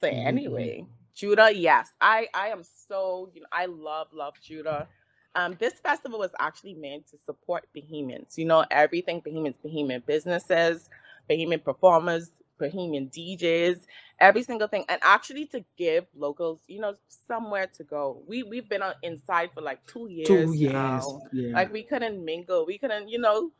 So 0.00 0.08
Mhm, 0.08 0.14
mhm. 0.14 0.26
anyway, 0.26 0.86
Judah, 1.14 1.50
yes. 1.52 1.90
I 2.00 2.28
I 2.34 2.48
am 2.48 2.62
so, 2.62 3.30
you 3.34 3.40
know, 3.40 3.48
I 3.52 3.66
love, 3.66 4.08
love 4.12 4.34
Judah. 4.42 4.88
Um, 5.34 5.56
this 5.58 5.74
festival 5.74 6.18
was 6.18 6.32
actually 6.40 6.74
meant 6.74 7.06
to 7.08 7.18
support 7.18 7.66
Bahamians. 7.74 8.36
You 8.36 8.46
know, 8.46 8.64
everything 8.70 9.22
Bahamians, 9.22 9.56
Bahamian 9.64 10.04
businesses, 10.04 10.88
Bahamian 11.28 11.62
performers, 11.62 12.30
Bahamian 12.58 13.10
DJs, 13.10 13.80
every 14.18 14.42
single 14.42 14.68
thing, 14.68 14.84
and 14.88 15.00
actually 15.02 15.46
to 15.46 15.64
give 15.76 16.06
locals, 16.16 16.60
you 16.66 16.80
know, 16.80 16.94
somewhere 17.08 17.66
to 17.78 17.84
go. 17.84 18.22
We 18.26 18.42
we've 18.42 18.68
been 18.68 18.82
on, 18.82 18.94
inside 19.02 19.50
for 19.54 19.60
like 19.62 19.86
two 19.86 20.08
years. 20.10 20.28
Two 20.28 20.52
years. 20.54 21.06
Yeah. 21.32 21.54
Like 21.54 21.72
we 21.72 21.82
couldn't 21.84 22.24
mingle. 22.24 22.66
We 22.66 22.78
couldn't, 22.78 23.08
you 23.08 23.18
know, 23.18 23.52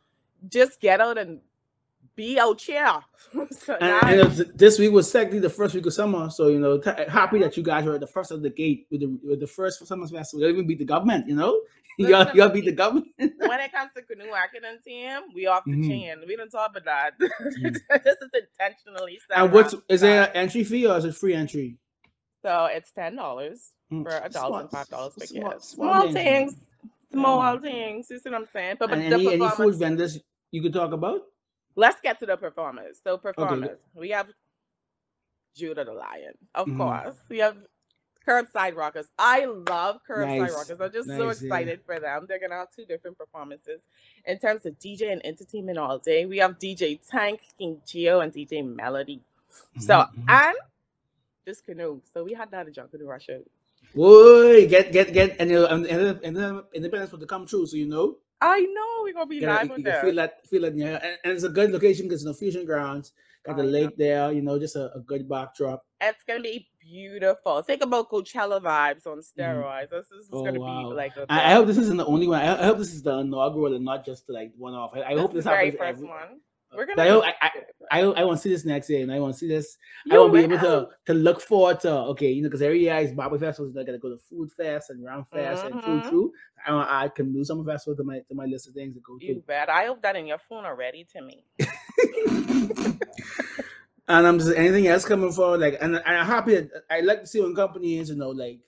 just 0.49 0.81
get 0.81 1.01
out 1.01 1.19
and 1.19 1.41
be 2.20 2.38
out 2.38 2.61
here. 2.61 2.96
so 3.50 3.75
And, 3.81 4.20
and 4.20 4.52
this 4.55 4.78
week 4.78 4.93
was 4.93 5.11
technically 5.11 5.38
the 5.40 5.50
first 5.58 5.75
week 5.75 5.87
of 5.87 5.93
summer, 5.94 6.28
so 6.31 6.49
you 6.49 6.58
know, 6.64 6.78
t- 6.78 6.90
happy 7.08 7.38
that 7.40 7.56
you 7.56 7.62
guys 7.62 7.84
were 7.84 7.94
at 7.94 8.00
the 8.00 8.06
first 8.17 8.31
of 8.31 8.43
the 8.43 8.50
gate 8.50 8.87
with 8.90 9.00
the 9.00 9.11
with 9.28 9.40
the 9.40 9.46
first 9.46 9.87
summer 9.87 10.06
festival. 10.06 10.40
You 10.46 10.52
even 10.52 10.67
beat 10.67 10.78
the 10.78 10.84
government, 10.94 11.28
you 11.28 11.34
know. 11.37 11.52
y'all, 11.99 12.34
y'all 12.34 12.49
beat 12.49 12.64
the 12.64 12.72
government. 12.72 13.08
when 13.19 13.61
it 13.61 13.72
comes 13.72 13.90
to 13.96 14.02
Kanoo 14.02 14.31
marketing 14.31 14.78
team, 14.87 15.20
we 15.34 15.46
off 15.46 15.64
the 15.67 15.72
Mhm. 15.72 15.88
chain. 15.88 16.17
We 16.26 16.34
don't 16.37 16.50
talk 16.50 16.70
about 16.70 16.84
that. 16.84 17.11
Mhm. 17.19 17.75
this 18.05 18.17
is 18.25 18.31
intentionally 18.43 19.19
and 19.37 19.52
what's 19.52 19.75
is 19.88 20.00
there 20.00 20.25
an 20.25 20.31
entry 20.43 20.64
fee 20.64 20.87
or 20.87 20.96
is 20.99 21.05
it 21.05 21.14
free 21.14 21.34
entry? 21.34 21.76
So 22.44 22.67
it's 22.76 22.90
ten 22.93 23.17
dollars 23.17 23.72
Mm, 23.93 24.05
for 24.05 24.11
adults 24.19 24.37
small- 24.37 24.56
and 24.56 24.70
five 24.70 24.88
dollars 24.88 25.14
for 25.14 25.26
small- 25.26 25.50
kids. 25.52 25.69
small 25.69 26.02
Small 26.02 26.12
things. 26.12 26.55
small 27.12 27.55
Yeah. 27.55 27.60
things. 27.60 28.06
You 28.10 28.19
see 28.20 28.31
what 28.31 28.39
I'm 28.41 28.46
saying? 28.53 28.77
But, 28.79 28.89
but 28.91 28.98
And 28.98 29.12
any, 29.15 29.32
any 29.34 29.48
food 29.50 29.74
vendors 29.74 30.12
you 30.53 30.62
could 30.62 30.72
talk 30.72 30.93
about? 30.93 31.20
Let's 31.81 31.99
get 32.03 32.19
to 32.20 32.27
the 32.27 32.37
performers. 32.37 33.01
So 33.03 33.17
performers, 33.17 33.79
we 33.94 34.10
have 34.10 34.29
Judah 35.56 35.82
the 35.82 35.94
Lion, 35.94 36.34
of 36.55 36.67
Mhm. 36.69 36.77
course. 36.77 37.17
We 37.31 37.39
have 37.39 37.56
Curbside 38.27 38.77
Rockers. 38.77 39.06
I 39.19 39.46
love 39.46 40.01
Curbside 40.06 40.39
Nice. 40.41 40.53
Rockers. 40.53 40.79
I'm 40.79 40.93
just 40.93 41.08
so 41.08 41.27
Nice, 41.29 41.41
yeah. 41.41 41.46
excited 41.46 41.81
for 41.87 41.99
them. 41.99 42.27
They're 42.29 42.39
gonna 42.39 42.56
have 42.56 42.70
two 42.70 42.84
different 42.84 43.17
performances 43.17 43.81
in 44.27 44.39
terms 44.39 44.67
of 44.67 44.79
DJ 44.79 45.10
and 45.10 45.25
entertainment 45.25 45.79
all 45.79 45.99
day. 45.99 46.27
We 46.27 46.37
have 46.37 46.58
DJ 46.58 47.01
Tank, 47.08 47.41
King 47.56 47.81
Geo, 47.87 48.20
and 48.20 48.31
DJ 48.31 48.60
Melody. 48.60 49.22
So 49.79 49.94
Mhm, 49.94 50.15
mhm. 50.17 50.25
and 50.29 50.56
this 51.46 51.63
Kanoo. 51.63 52.03
So 52.13 52.25
we 52.25 52.34
had 52.34 52.51
that 52.51 52.69
in 52.69 52.75
Kanoo 52.75 53.06
Russia. 53.06 53.41
Boy, 53.94 54.69
get 54.69 54.93
get 54.93 55.15
get 55.15 55.37
and 55.41 55.51
uh, 55.51 55.67
and, 55.70 55.87
and, 55.87 56.20
and 56.27 56.37
then 56.37 56.63
independence 56.75 57.10
will 57.10 57.27
come 57.27 57.46
true, 57.46 57.65
so 57.65 57.77
you 57.77 57.87
know. 57.87 58.19
I 58.41 58.61
know 58.61 59.03
we're 59.03 59.13
gonna 59.13 59.27
be 59.27 59.41
live 59.41 59.67
you, 59.67 59.73
on 59.73 59.79
you 59.79 59.85
there. 59.85 60.03
feel 60.03 60.15
that 60.17 60.47
feel 60.49 60.65
it, 60.65 60.75
yeah. 60.75 60.99
And, 61.03 61.19
and 61.25 61.32
it's 61.35 61.44
a 61.44 61.49
good 61.49 61.70
location 61.73 62.06
because 62.06 62.23
it's 62.23 62.27
no 62.27 62.32
fusion 62.32 62.65
grounds. 62.65 63.13
Got 63.44 63.56
the 63.56 63.63
lake 63.65 63.97
there, 63.97 64.31
you 64.32 64.43
know, 64.43 64.59
just 64.59 64.77
a, 64.77 64.94
a 64.94 65.01
good 65.01 65.27
backdrop. 65.29 65.85
It's 66.01 66.23
gonna 66.27 66.41
be 66.43 66.69
beautiful. 66.79 67.63
Think 67.63 67.82
about 67.82 68.11
Coachella 68.11 68.61
vibes 68.61 69.06
on 69.06 69.19
mm-hmm. 69.19 69.41
steroids. 69.41 69.91
This 69.91 70.11
is 70.11 70.29
Oh, 70.31 70.44
gonna 70.44 70.61
wow. 70.61 70.91
be 70.91 70.94
like 70.94 71.17
a 71.17 71.25
I, 71.31 71.51
I 71.51 71.55
hope 71.55 71.67
this 71.67 71.79
isn't 71.79 71.97
the 71.97 72.05
only 72.06 72.29
one. 72.29 72.41
I, 72.41 72.61
I 72.61 72.65
hope 72.67 72.79
this 72.79 72.93
is 72.93 73.03
the 73.03 73.19
inaugural 73.19 73.75
and 73.75 73.85
not 73.85 74.05
just 74.05 74.29
like 74.29 74.53
one 74.59 74.75
off. 74.75 74.94
I, 74.94 75.03
I 75.03 75.19
hope 75.19 75.32
this 75.32 75.37
this 75.37 75.39
is 75.41 75.44
the 75.44 75.51
very 75.51 75.70
happens. 75.70 75.79
first 75.81 75.99
every- 75.99 76.09
one. 76.09 76.41
We're 76.74 76.86
gonna. 76.86 77.03
I 77.03 77.08
hope- 77.08 77.24
be 77.24 77.31
I- 77.43 77.50
I 77.93 78.00
I 78.03 78.24
want 78.24 78.39
to 78.39 78.43
see 78.43 78.50
this 78.50 78.65
next 78.65 78.89
year, 78.89 79.03
and 79.03 79.12
I 79.12 79.19
want 79.19 79.34
to 79.34 79.39
see 79.39 79.48
this. 79.48 79.77
I 80.08 80.15
You 80.15 80.20
want 80.20 80.32
to 80.34 80.39
be 80.39 80.44
able 80.55 80.58
to 80.65 80.89
to 81.06 81.15
look 81.15 81.41
forward 81.41 81.81
to 81.81 81.91
okay, 82.12 82.31
you 82.31 82.43
know, 82.43 82.48
because 82.48 82.62
every 82.62 82.81
year 82.81 82.96
is 82.98 83.12
Barbie 83.12 83.39
festivals. 83.39 83.77
I 83.77 83.82
got 83.82 83.93
to 83.93 83.98
go 83.98 84.10
to 84.10 84.17
Food 84.17 84.53
Fest 84.53 84.91
and 84.91 85.05
Round 85.05 85.27
Fest 85.27 85.65
and 85.65 85.82
True 85.82 86.00
Mhm. 86.00 86.08
True. 86.08 86.32
I 86.67 87.05
I 87.05 87.08
can 87.08 87.32
do 87.32 87.43
summer 87.44 87.65
festival 87.65 87.96
to 87.96 88.05
my 88.05 88.20
to 88.20 88.34
my 88.34 88.44
list 88.44 88.69
of 88.69 88.74
things 88.74 88.94
to 88.94 89.00
go 89.00 89.19
to. 89.19 89.24
You 89.27 89.43
bet. 89.46 89.69
I 89.69 89.86
hope 89.86 90.03
that 90.03 90.15
in 90.15 90.27
your 90.29 90.39
phone 90.39 90.65
already 90.65 91.05
to 91.12 91.20
me. 91.22 91.44
And 94.08 94.27
I'm 94.27 94.39
just 94.41 94.56
anything 94.56 94.89
else 94.89 95.05
coming 95.05 95.31
forward, 95.31 95.60
like, 95.60 95.79
and 95.81 95.96
I'm 96.05 96.27
happy. 96.27 96.56
That, 96.56 96.82
I 96.91 96.98
like 97.00 97.20
to 97.20 97.27
see 97.29 97.41
when 97.41 97.55
companies, 97.55 98.10
you 98.10 98.17
know, 98.17 98.31
like, 98.31 98.58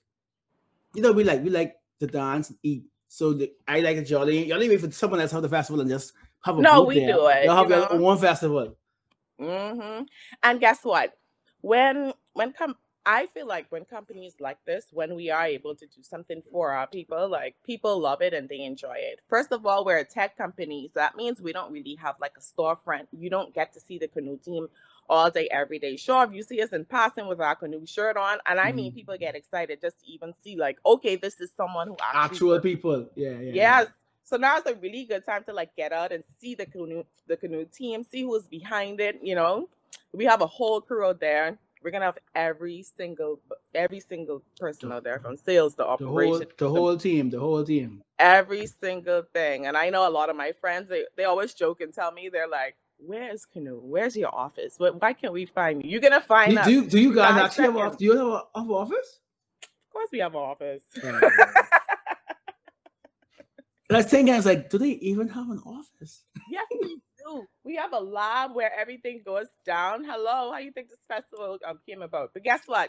you 0.94 1.02
know, 1.02 1.10
we 1.10 1.24
like 1.24 1.42
we 1.42 1.50
like 1.50 1.74
to 1.98 2.06
dance 2.06 2.50
and 2.50 2.58
eat. 2.62 2.84
So 3.08 3.32
the, 3.32 3.52
I 3.66 3.80
like 3.80 3.96
it. 3.96 4.08
Y'all 4.08 4.30
y'all 4.30 4.58
wait 4.60 4.80
for 4.80 4.88
someone 4.92 5.18
else 5.20 5.32
have 5.32 5.42
the 5.42 5.48
festival 5.48 5.80
and 5.80 5.90
just 5.90 6.12
have 6.44 6.58
a 6.58 6.62
No, 6.62 6.82
we 6.82 7.00
do 7.06 7.26
it, 7.28 7.44
Y'all 7.46 7.56
have 7.56 7.70
you 7.70 7.76
know? 7.98 8.08
own 8.08 8.18
festival. 8.18 8.76
hmm 9.38 10.02
And 10.42 10.60
guess 10.60 10.84
what? 10.84 11.16
When 11.60 12.12
when 12.34 12.52
com- 12.52 12.76
I 13.04 13.26
feel 13.26 13.46
like 13.46 13.66
when 13.70 13.84
companies 13.84 14.34
like 14.38 14.58
this, 14.64 14.86
when 14.92 15.16
we 15.16 15.28
are 15.30 15.44
able 15.44 15.74
to 15.74 15.86
do 15.86 16.02
something 16.02 16.40
for 16.52 16.70
our 16.70 16.86
people, 16.86 17.28
like 17.28 17.56
people 17.66 17.98
love 17.98 18.22
it 18.22 18.32
and 18.32 18.48
they 18.48 18.60
enjoy 18.60 18.94
it. 18.96 19.20
First 19.28 19.50
of 19.50 19.66
all, 19.66 19.84
we're 19.84 19.98
a 19.98 20.04
tech 20.04 20.36
company, 20.36 20.88
so 20.88 21.00
that 21.00 21.16
means 21.16 21.40
we 21.40 21.52
don't 21.52 21.72
really 21.72 21.96
have 21.96 22.14
like 22.20 22.34
a 22.36 22.40
storefront. 22.40 23.08
You 23.10 23.28
don't 23.28 23.52
get 23.54 23.72
to 23.74 23.80
see 23.80 23.98
the 23.98 24.06
Kanoo 24.06 24.38
team 24.44 24.68
all 25.08 25.30
day, 25.30 25.48
every 25.50 25.80
day. 25.80 25.96
Sure, 25.96 26.22
if 26.24 26.32
you 26.32 26.44
see 26.44 26.62
us 26.62 26.70
in 26.72 26.84
passing 26.84 27.26
with 27.26 27.40
our 27.40 27.56
Kanoo 27.56 27.84
shirt 27.86 28.16
on, 28.16 28.38
and 28.46 28.60
I 28.60 28.70
mean, 28.70 28.92
Mhm. 28.92 28.94
people 28.94 29.18
get 29.18 29.34
excited 29.34 29.80
just 29.80 29.98
to 30.00 30.06
even 30.06 30.32
see, 30.42 30.54
like, 30.56 30.78
okay, 30.86 31.16
this 31.16 31.40
is 31.40 31.50
someone 31.56 31.88
who 31.88 31.96
actually 32.00 32.20
Actual 32.36 32.60
people. 32.60 33.10
Yeah, 33.16 33.30
yeah. 33.30 33.52
yeah. 33.52 33.84
So 34.24 34.36
now 34.36 34.56
it's 34.56 34.66
a 34.70 34.74
really 34.74 35.04
good 35.04 35.24
time 35.26 35.44
to 35.44 35.52
like 35.52 35.74
get 35.76 35.92
out 35.92 36.12
and 36.12 36.22
see 36.40 36.54
the 36.54 36.66
Kanoo, 36.66 37.04
the 37.26 37.36
Kanoo 37.36 37.64
team, 37.66 38.04
see 38.04 38.22
who's 38.22 38.44
behind 38.46 39.00
it. 39.00 39.18
You 39.22 39.34
know, 39.34 39.68
we 40.12 40.24
have 40.24 40.40
a 40.42 40.46
whole 40.46 40.80
crew 40.80 41.04
out 41.06 41.20
there. 41.20 41.58
We're 41.82 41.90
gonna 41.90 42.04
have 42.04 42.18
every 42.36 42.84
single, 42.96 43.40
every 43.74 43.98
single 43.98 44.40
person 44.58 44.92
out 44.92 45.02
there 45.02 45.18
from 45.18 45.36
sales 45.36 45.72
to 45.74 45.78
The 45.78 45.84
whole, 45.84 45.94
operations, 46.08 46.52
the 46.56 46.68
whole 46.70 46.96
team, 46.96 47.28
the 47.30 47.40
whole 47.40 47.64
team. 47.64 48.02
every 48.20 48.66
single 48.68 49.22
thing. 49.34 49.66
And 49.66 49.76
I 49.76 49.90
know 49.90 50.08
a 50.08 50.10
lot 50.10 50.30
of 50.30 50.36
my 50.36 50.52
friends, 50.52 50.88
they, 50.88 51.04
they 51.16 51.24
always 51.24 51.54
joke 51.54 51.80
and 51.80 51.92
tell 51.92 52.12
me, 52.12 52.28
they're 52.28 52.46
like, 52.48 52.76
Where's 53.04 53.44
Kanoo? 53.44 53.80
Where's 53.82 54.16
your 54.16 54.32
office? 54.32 54.76
Why 54.78 55.12
can't 55.12 55.32
we 55.32 55.44
find 55.44 55.84
you? 55.84 55.90
You're 55.90 56.00
gonna 56.00 56.20
find 56.20 56.52
Do, 56.52 56.58
us. 56.60 56.66
do, 56.66 56.72
you- 56.72 56.86
do 56.86 57.00
you 57.00 57.12
guys 57.12 57.36
actually 57.36 57.80
have, 57.80 57.96
do 57.96 58.04
you 58.04 58.16
have 58.16 58.26
a 58.28 58.42
have 58.60 58.70
a 58.70 58.72
office? 58.74 59.18
Of 59.64 59.92
course, 59.92 60.08
we 60.12 60.20
have 60.20 60.34
an 60.36 60.40
office. 60.40 60.84
Oh, 61.02 61.20
And 63.92 63.98
I 63.98 64.00
was 64.00 64.10
thinking, 64.10 64.32
I 64.32 64.38
was 64.38 64.46
like, 64.46 64.70
do 64.70 64.78
they 64.78 64.92
even 65.12 65.28
have 65.28 65.50
an 65.50 65.60
office? 65.66 66.22
yes, 66.50 66.64
we 66.80 66.96
do. 67.18 67.44
We 67.62 67.76
have 67.76 67.92
a 67.92 67.98
lab 68.00 68.54
where 68.54 68.72
everything 68.72 69.20
goes 69.22 69.48
down. 69.66 70.02
Hello, 70.02 70.50
how 70.50 70.58
do 70.60 70.64
you 70.64 70.72
think 70.72 70.88
this 70.88 70.98
festival 71.06 71.58
um, 71.68 71.78
came 71.86 72.00
about? 72.00 72.30
But 72.32 72.42
guess 72.42 72.62
what? 72.64 72.88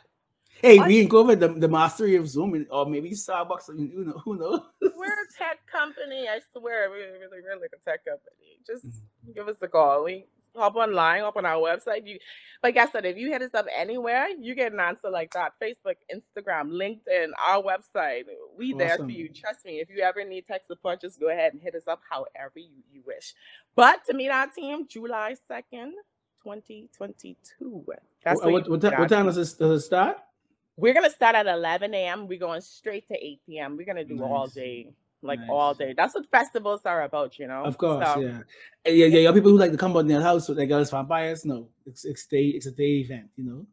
Hey, 0.61 0.77
What? 0.77 0.87
we 0.87 1.01
can 1.01 1.09
go 1.09 1.17
over 1.17 1.35
the, 1.35 1.49
the 1.49 1.67
mastery 1.67 2.15
of 2.15 2.29
Zoom 2.29 2.53
and- 2.53 2.67
or 2.71 2.85
maybe 2.85 3.09
Starbucks. 3.11 3.67
You 3.77 4.05
know, 4.05 4.13
who 4.23 4.37
knows? 4.37 4.61
We're 4.81 5.07
a 5.07 5.27
tech 5.37 5.59
company. 5.69 6.29
I 6.29 6.39
swear, 6.57 6.89
we're 6.89 6.95
really, 7.19 7.41
really 7.43 7.61
like 7.63 7.71
a 7.75 7.83
tech 7.89 8.05
company. 8.05 8.59
Just 8.65 8.85
Mm-hmm. 8.85 9.31
give 9.33 9.49
us 9.49 9.57
a 9.61 9.67
call. 9.67 10.05
We 10.05 10.25
hop 10.55 10.75
online, 10.75 11.21
hop 11.21 11.37
on 11.37 11.45
our 11.45 11.57
website. 11.57 12.05
You, 12.05 12.19
but 12.61 12.73
guess 12.73 12.93
what? 12.93 13.05
If 13.05 13.17
you 13.17 13.31
hit 13.31 13.41
us 13.41 13.53
up 13.53 13.65
anywhere, 13.75 14.27
you 14.29 14.55
get 14.55 14.73
an 14.73 14.79
answer 14.79 15.09
like 15.09 15.33
that. 15.33 15.53
Facebook, 15.61 15.95
Instagram, 16.13 16.69
LinkedIn, 16.69 17.31
our 17.45 17.61
website. 17.61 18.23
We 18.57 18.73
there 18.73 18.97
for 18.97 19.09
you. 19.09 19.29
Trust 19.29 19.65
me. 19.65 19.79
If 19.79 19.89
you 19.89 20.01
ever 20.01 20.23
need 20.23 20.47
tech 20.47 20.65
support, 20.65 21.01
just 21.01 21.19
go 21.19 21.29
ahead 21.29 21.53
and 21.53 21.61
hit 21.61 21.75
us 21.75 21.87
up 21.87 22.01
however 22.09 22.57
you, 22.57 22.83
you 22.91 23.01
wish. 23.05 23.33
But 23.75 24.05
to 24.05 24.13
meet 24.13 24.29
our 24.29 24.47
team, 24.47 24.87
July 24.87 25.35
second, 25.47 25.93
twenty 26.41 26.89
twenty 26.95 27.37
two. 27.57 27.85
That's 28.23 28.41
What, 28.41 28.51
what, 28.51 28.69
what, 28.69 28.83
meet 28.83 28.99
what 28.99 29.09
time 29.09 29.25
does 29.25 29.37
it, 29.37 29.57
does 29.57 29.83
it 29.83 29.85
start? 29.85 30.17
We're 30.75 30.93
gonna 30.93 31.09
start 31.09 31.35
at 31.35 31.45
11 31.45 31.93
a.m. 31.93 32.27
We're 32.27 32.39
going 32.39 32.61
straight 32.61 33.07
to 33.09 33.13
8 33.13 33.41
p.m. 33.45 33.77
We're 33.77 33.85
gonna 33.85 34.03
do 34.03 34.23
all 34.23 34.47
day, 34.47 34.91
like 35.23 35.39
all 35.49 35.73
day. 35.73 35.93
That's 35.95 36.13
what 36.15 36.29
festivals 36.29 36.81
are 36.85 37.03
about, 37.03 37.39
you 37.39 37.47
know. 37.47 37.63
Of 37.63 37.77
course, 37.77 38.05
So, 38.13 38.19
yeah. 38.19 38.39
Eh, 38.85 38.91
yeah, 38.91 39.05
yeah, 39.07 39.19
yeah. 39.19 39.31
People 39.31 39.51
who 39.51 39.57
like 39.57 39.71
to 39.71 39.77
come 39.77 39.95
out 39.95 39.99
in 39.99 40.07
their 40.07 40.21
house 40.21 40.47
with 40.47 40.57
their 40.57 40.67
girls 40.67 40.91
vampires. 40.91 41.45
No, 41.45 41.69
it's 41.85 42.05
it's 42.05 42.25
day 42.25 42.47
it's 42.47 42.65
a 42.65 42.71
day 42.71 42.99
event. 42.99 43.29
You 43.35 43.43
know. 43.45 43.65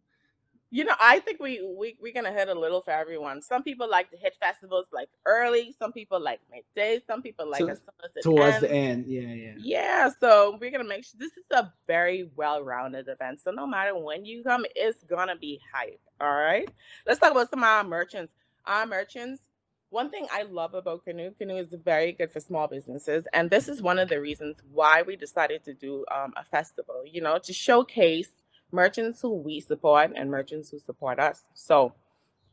You 0.72 0.84
know, 0.84 0.94
I 1.00 1.18
think 1.18 1.40
we 1.40 1.60
we 1.76 1.96
we're 2.00 2.12
gonna 2.12 2.30
hit 2.32 2.46
a 2.48 2.54
little 2.54 2.80
for 2.80 2.92
everyone. 2.92 3.42
Some 3.42 3.64
people 3.64 3.90
like 3.90 4.08
to 4.12 4.16
hit 4.16 4.34
festivals 4.38 4.86
like 4.92 5.08
early. 5.26 5.74
Some 5.76 5.90
people 5.92 6.20
like 6.20 6.38
midday. 6.48 7.02
Some 7.08 7.22
people 7.22 7.50
like 7.50 7.58
So- 7.58 7.68
as 7.70 7.80
as 8.16 8.22
Towards 8.22 8.54
ends. 8.54 8.60
the 8.60 8.70
end, 8.72 9.06
yeah, 9.08 9.20
yeah. 9.34 9.54
Yeah, 9.58 10.10
so 10.20 10.56
we're 10.60 10.70
gonna 10.70 10.84
make 10.84 11.04
sure 11.04 11.18
this 11.18 11.32
is 11.36 11.44
a 11.50 11.72
very 11.88 12.30
well-rounded 12.36 13.08
event. 13.08 13.40
So 13.40 13.50
no 13.50 13.66
matter 13.66 13.98
when 13.98 14.24
you 14.24 14.44
come, 14.44 14.64
it's 14.76 15.02
gonna 15.02 15.34
be 15.34 15.60
hype. 15.74 16.00
All 16.20 16.32
right. 16.32 16.68
Let's 17.04 17.18
talk 17.18 17.32
about 17.32 17.50
some 17.50 17.60
of 17.60 17.64
our 17.64 17.82
merchants. 17.82 18.32
Our 18.64 18.86
merchants. 18.86 19.42
One 19.90 20.08
thing 20.08 20.26
I 20.32 20.42
love 20.44 20.74
about 20.74 21.04
Kanoo, 21.04 21.32
Kanoo 21.36 21.56
is 21.56 21.74
very 21.84 22.12
good 22.12 22.32
for 22.32 22.38
small 22.38 22.68
businesses, 22.68 23.26
and 23.32 23.50
this 23.50 23.68
is 23.68 23.82
one 23.82 23.98
of 23.98 24.08
the 24.08 24.20
reasons 24.20 24.56
why 24.72 25.02
we 25.02 25.16
decided 25.16 25.64
to 25.64 25.74
do 25.74 26.04
um, 26.14 26.32
a 26.36 26.44
festival. 26.44 27.02
You 27.04 27.20
know, 27.22 27.38
to 27.38 27.52
showcase 27.52 28.28
merchants 28.70 29.20
who 29.20 29.34
we 29.34 29.58
support 29.60 30.12
and 30.14 30.30
merchants 30.30 30.70
who 30.70 30.78
support 30.78 31.18
us. 31.18 31.42
So. 31.54 31.92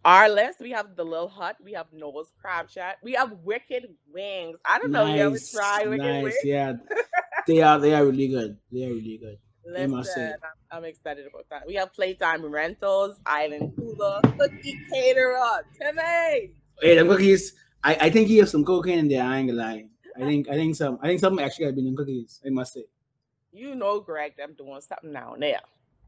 Our 0.06 0.30
list, 0.30 0.62
we 0.62 0.72
have 0.72 0.96
the 0.96 1.04
Little 1.04 1.28
Hut, 1.28 1.58
we 1.62 1.74
have 1.74 1.88
Noah's 1.92 2.32
Crab 2.40 2.70
Shack, 2.70 2.98
we 3.04 3.14
have 3.14 3.32
Wicked 3.44 3.90
Wings. 4.14 4.58
I 4.64 4.80
don't 4.80 4.92
know 4.92 5.06
if 5.06 5.16
you 5.16 5.22
ever 5.22 5.38
try 5.52 5.86
Wicked 5.86 6.06
nice, 6.06 6.24
Wings. 6.24 6.36
yeah. 6.46 6.74
they 7.48 7.62
are 7.62 7.78
they 7.78 7.94
are 7.94 8.06
really 8.06 8.30
good. 8.30 8.58
They 8.72 8.86
are 8.86 8.90
really 8.90 9.18
good. 9.18 9.38
Listen, 9.66 10.36
I'm, 10.72 10.78
I'm 10.78 10.86
excited 10.86 11.26
about 11.28 11.50
that. 11.50 11.68
We 11.68 11.74
have 11.74 11.94
Playtime 11.94 12.46
Rentals, 12.46 13.20
Island 13.26 13.74
Cooler, 13.76 14.22
Cookie 14.40 14.80
Caterer, 14.90 15.64
Timmy. 15.78 16.54
Hey, 16.82 16.96
them 16.96 17.08
cookies. 17.08 17.54
I, 17.84 17.96
I 18.02 18.10
think 18.10 18.28
he 18.28 18.38
has 18.38 18.52
some 18.52 18.66
cocaine 18.66 19.00
in 19.00 19.08
there. 19.08 19.24
I 19.24 19.38
ain't 19.38 19.50
gonna 19.50 19.62
lie. 19.62 19.86
I 20.16 20.22
think 20.22 20.50
I 20.50 20.56
think 20.56 20.76
some 20.76 21.00
I 21.02 21.08
think 21.08 21.20
something 21.20 21.44
actually 21.44 21.66
got 21.66 21.76
been 21.76 21.88
in 21.88 21.96
cookies. 21.96 22.42
I 22.46 22.50
must 22.50 22.74
say. 22.74 22.86
You 23.52 23.76
know, 23.76 24.00
Greg, 24.00 24.34
I'm 24.44 24.54
doing 24.54 24.82
something 24.82 25.14
down 25.14 25.40
there. 25.40 25.62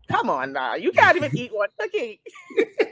Come 0.07 0.29
on 0.29 0.53
now. 0.53 0.75
You 0.75 0.91
can't 0.91 1.17
even 1.17 1.35
eat 1.37 1.53
one 1.53 1.69
cookie. 1.79 2.21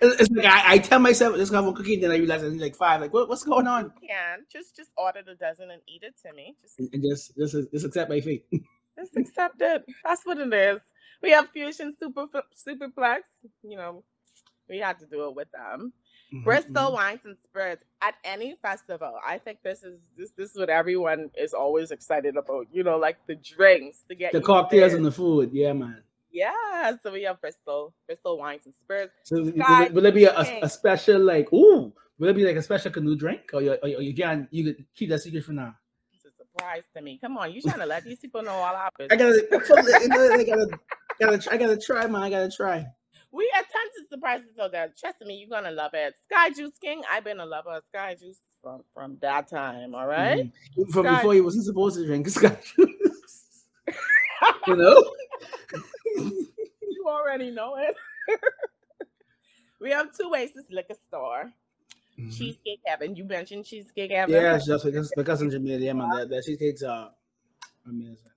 It's, 0.00 0.30
like 0.30 0.46
I, 0.46 0.74
I 0.74 0.78
tell 0.78 0.98
myself 0.98 1.36
let's 1.36 1.50
have 1.50 1.64
one 1.64 1.74
cookie, 1.74 1.96
then 1.96 2.10
I 2.10 2.16
realize 2.16 2.44
I 2.44 2.48
need 2.48 2.60
like 2.60 2.76
five. 2.76 3.00
Like 3.00 3.12
what, 3.12 3.28
what's 3.28 3.44
going 3.44 3.66
on? 3.66 3.92
Can. 4.06 4.44
Just 4.52 4.76
just 4.76 4.90
order 4.96 5.20
the 5.24 5.34
dozen 5.34 5.70
and 5.70 5.80
eat 5.88 6.02
it, 6.02 6.14
Timmy. 6.22 6.54
Just, 6.62 6.78
And, 6.78 6.90
and 6.92 7.02
just 7.02 7.36
just 7.36 7.56
just 7.72 7.86
accept 7.86 8.10
my 8.10 8.20
fate. 8.20 8.44
just 8.98 9.16
accept 9.16 9.56
it. 9.60 9.84
That's 10.04 10.24
what 10.24 10.38
it 10.38 10.52
is. 10.52 10.80
We 11.22 11.30
have 11.30 11.48
Fusion 11.50 11.94
Super 11.98 12.26
Superplex. 12.54 13.20
You 13.62 13.76
know, 13.76 14.04
we 14.68 14.78
had 14.78 14.98
to 15.00 15.06
do 15.06 15.28
it 15.28 15.34
with 15.34 15.48
them. 15.50 15.92
Mhm, 16.34 16.42
Bristol 16.44 16.92
wines 16.92 17.20
and 17.24 17.36
spirits 17.44 17.84
at 18.02 18.14
any 18.24 18.56
festival. 18.60 19.14
I 19.24 19.38
think 19.38 19.58
this 19.62 19.82
is 19.84 20.00
this 20.16 20.32
this 20.32 20.50
is 20.50 20.58
what 20.58 20.68
everyone 20.70 21.30
is 21.38 21.54
always 21.54 21.90
excited 21.92 22.36
about. 22.36 22.66
You 22.72 22.82
know, 22.82 22.98
like 22.98 23.18
the 23.28 23.36
drinks 23.36 24.02
to 24.08 24.14
get 24.16 24.32
The 24.32 24.40
cocktails 24.40 24.90
there. 24.90 24.96
and 24.96 25.06
the 25.06 25.12
food, 25.12 25.50
yeah, 25.52 25.72
man. 25.72 26.02
yeah. 26.32 26.96
So 27.02 27.12
we 27.12 27.22
have 27.22 27.40
Bristol 27.40 27.94
Bristol 28.06 28.38
wines 28.38 28.62
and 28.66 28.74
spirits. 28.74 29.12
So 29.24 29.36
will 29.42 29.52
Sky 29.52 29.84
it, 29.84 29.92
will 29.94 30.06
it 30.06 30.14
be 30.14 30.24
a, 30.24 30.34
a, 30.36 30.60
a 30.62 30.68
special 30.68 31.20
like 31.20 31.52
ooh? 31.52 31.92
Will 32.18 32.28
it 32.28 32.36
be 32.36 32.44
like 32.44 32.56
a 32.56 32.62
special 32.62 32.90
Kanoo 32.92 33.16
drink, 33.16 33.50
or 33.52 33.60
you, 33.60 33.72
or 33.82 33.88
you, 33.88 34.14
can 34.14 34.46
you 34.50 34.64
could 34.64 34.84
keep 34.94 35.10
that 35.10 35.18
secret 35.20 35.44
for 35.44 35.52
now? 35.52 35.74
It's 36.12 36.24
a 36.24 36.30
surprise 36.36 36.84
to 36.96 37.02
me. 37.02 37.18
Come 37.20 37.36
on, 37.38 37.52
you 37.52 37.60
trying 37.60 37.80
to 37.80 37.86
let 37.86 38.04
these 38.04 38.20
people 38.20 38.42
know 38.42 38.52
all 38.52 38.74
our 38.74 38.88
I 39.10 39.16
business. 39.16 39.42
gotta, 39.50 40.00
you 40.02 40.08
know, 40.08 40.30
I 40.32 40.44
gotta, 40.44 40.78
gotta, 41.20 41.52
I 41.52 41.56
gotta 41.56 41.76
try, 41.76 42.06
man. 42.06 42.22
I 42.22 42.30
gotta 42.30 42.50
try. 42.50 42.86
We 43.34 43.50
have 43.54 43.64
tons 43.64 43.90
of 44.00 44.06
surprises 44.10 44.46
so 44.56 44.68
there. 44.68 44.92
Trust 44.96 45.20
me, 45.22 45.34
you're 45.34 45.48
gonna 45.50 45.74
love 45.74 45.90
it. 45.94 46.14
Sky 46.30 46.50
Juice 46.50 46.78
King. 46.80 47.02
I've 47.10 47.24
been 47.24 47.40
a 47.40 47.46
lover 47.46 47.70
of 47.70 47.82
Sky 47.92 48.14
Juice 48.14 48.38
from 48.62 48.84
from 48.94 49.18
that 49.22 49.48
time. 49.48 49.92
All 49.92 50.06
right? 50.06 50.52
Mhm. 50.78 50.92
From 50.92 51.04
Sky- 51.04 51.16
before 51.16 51.34
he 51.34 51.40
wasn't 51.40 51.64
supposed 51.64 51.96
to 51.96 52.06
drink 52.06 52.28
scotch. 52.36 52.74
you 52.78 54.76
know. 54.76 55.02
you 56.14 57.04
already 57.08 57.50
know 57.50 57.74
it. 57.76 57.96
we 59.80 59.90
have 59.90 60.16
two 60.16 60.30
ways 60.30 60.52
to 60.52 60.58
Oasis 60.58 60.70
liquor 60.70 60.94
store. 61.08 61.52
Cheesecake 62.30 62.80
Heaven. 62.86 63.16
You 63.16 63.24
mentioned 63.24 63.64
Cheesecake 63.64 64.12
Heaven. 64.12 64.32
Yeah, 64.32 64.58
just 64.64 64.84
because 64.84 65.12
because 65.16 65.42
in 65.42 65.50
Jamaica, 65.50 65.82
yeah, 65.82 65.92
man. 65.92 66.08
That, 66.10 66.28
that 66.28 66.44
cheesecakes 66.44 66.84
are 66.84 67.10
amazing. 67.84 68.30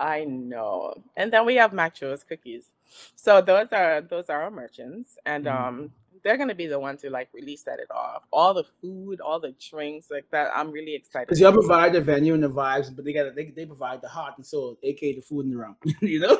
I 0.00 0.24
know. 0.24 0.94
And 1.16 1.32
then 1.32 1.44
we 1.46 1.56
have 1.56 1.72
Macho's 1.72 2.22
cookies. 2.24 2.70
So 3.16 3.40
those 3.40 3.68
are 3.72 4.00
those 4.00 4.28
are 4.30 4.42
our 4.42 4.50
merchants. 4.50 5.18
And 5.26 5.44
Mhm. 5.46 5.52
um 5.52 5.90
they're 6.24 6.36
gonna 6.36 6.54
be 6.54 6.66
the 6.66 6.78
ones 6.80 7.02
to 7.02 7.10
like 7.10 7.28
really 7.32 7.56
set 7.56 7.78
it 7.78 7.90
off. 7.90 8.24
All 8.32 8.54
the 8.54 8.64
food, 8.80 9.20
all 9.20 9.38
the 9.38 9.54
drinks, 9.70 10.10
like 10.10 10.28
that. 10.30 10.50
I'm 10.54 10.70
really 10.70 10.94
excited. 10.94 11.28
Because 11.28 11.40
y'all 11.40 11.52
provide 11.52 11.92
the 11.92 12.00
venue 12.00 12.34
and 12.34 12.42
the 12.42 12.50
vibes, 12.50 12.94
but 12.94 13.04
they 13.04 13.12
got 13.12 13.34
they, 13.34 13.46
they 13.50 13.66
provide 13.66 14.00
the 14.02 14.08
heart 14.08 14.34
and 14.36 14.46
soul, 14.46 14.78
aka 14.82 15.14
the 15.14 15.20
food 15.20 15.46
in 15.46 15.50
the 15.50 15.56
room. 15.58 15.76
you 16.00 16.20
know. 16.20 16.38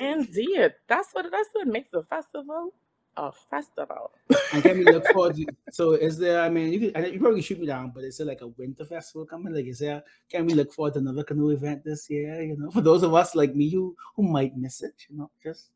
Indeed. 0.00 0.74
That's 0.88 1.12
what 1.12 1.30
that's 1.30 1.48
what 1.52 1.66
makes 1.66 1.92
a 1.92 2.02
festival 2.02 2.72
a 3.16 3.32
festival. 3.50 4.12
And 4.52 4.62
can 4.62 4.78
we 4.78 4.84
look 4.84 5.06
forward 5.08 5.36
to? 5.36 5.46
So, 5.70 5.92
is 5.92 6.18
there? 6.18 6.40
I 6.42 6.48
mean, 6.48 6.72
you 6.72 6.90
can. 6.90 7.12
You 7.12 7.20
probably 7.20 7.42
shoot 7.42 7.60
me 7.60 7.66
down, 7.66 7.92
but 7.94 8.04
is 8.04 8.18
there 8.18 8.26
like 8.26 8.40
a 8.40 8.48
winter 8.48 8.84
festival 8.84 9.26
coming? 9.26 9.54
Like, 9.54 9.66
is 9.66 9.78
there? 9.78 10.02
Can 10.28 10.46
we 10.46 10.54
look 10.54 10.72
forward 10.72 10.94
to 10.94 11.00
another 11.00 11.24
Kanoo 11.24 11.50
event 11.50 11.84
this 11.84 12.08
year? 12.08 12.42
You 12.42 12.56
know, 12.56 12.70
for 12.70 12.80
those 12.80 13.02
of 13.02 13.14
us 13.14 13.34
like 13.34 13.54
me 13.54 13.70
who 13.70 13.96
who 14.16 14.22
might 14.22 14.56
miss 14.56 14.82
it, 14.82 14.94
you 15.08 15.18
know, 15.18 15.30
just 15.42 15.70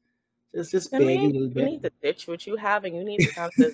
just 0.55 0.71
just 0.71 0.91
begging 0.91 1.09
a 1.09 1.23
need, 1.29 1.35
little 1.35 1.62
you 1.62 1.71
need 1.71 1.83
to 1.83 1.93
ditch 2.03 2.29
what 2.29 2.47
you 2.47 2.57
have 2.57 2.85
and 2.85 2.97
you 2.97 3.05
need 3.05 3.19
to 3.19 3.35
come 3.35 3.50
to 3.57 3.73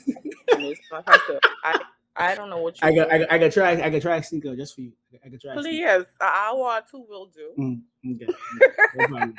this 0.57 0.79
festival. 0.89 1.41
I 1.65 1.81
I 2.17 2.35
don't 2.35 2.51
know 2.51 2.59
what 2.59 2.81
you 2.81 2.89
I 2.89 2.95
got, 2.95 3.13
I 3.13 3.19
got, 3.19 3.33
I 3.33 3.39
got 3.39 3.53
try, 3.53 3.71
I 3.71 3.91
got 3.91 4.03
try 4.03 4.17
a 4.17 4.23
sneaker 4.23 4.57
just 4.57 4.75
for 4.75 4.81
you. 4.83 4.93
I 5.25 5.29
got 5.29 5.41
try. 5.41 5.55
Please, 5.55 6.05
hour 6.21 6.59
or 6.59 6.81
two 6.91 7.05
will 7.09 7.27
do. 7.27 7.51
Mm, 7.59 7.83
okay. 8.15 8.33
No. 9.09 9.33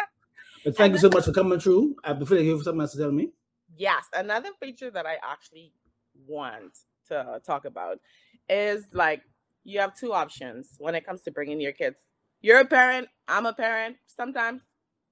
But 0.64 0.78
thank 0.78 0.94
you 0.94 1.00
so 1.00 1.10
much 1.14 1.26
for 1.26 1.34
coming 1.34 1.60
through. 1.60 1.96
I 2.04 2.14
before 2.14 2.38
you 2.38 2.52
have 2.52 2.64
something 2.64 2.82
else 2.82 2.94
to 2.94 3.00
tell 3.00 3.12
me. 3.12 3.30
Yes, 3.78 4.06
another 4.14 4.50
feature 4.60 4.92
that 4.92 5.06
I 5.06 5.18
actually 5.24 5.74
want 6.28 6.78
to 7.08 7.42
talk 7.46 7.66
about 7.66 8.00
is 8.50 8.86
like 8.94 9.22
you 9.64 9.80
have 9.80 9.96
two 9.96 10.14
options 10.14 10.76
when 10.78 10.96
it 10.96 11.06
comes 11.06 11.22
to 11.22 11.32
bringing 11.32 11.62
your 11.62 11.72
kids. 11.72 11.98
You're 12.42 12.60
a 12.62 12.66
parent, 12.66 13.08
I'm 13.28 13.46
a 13.46 13.54
parent. 13.54 13.98
Sometimes 14.08 14.64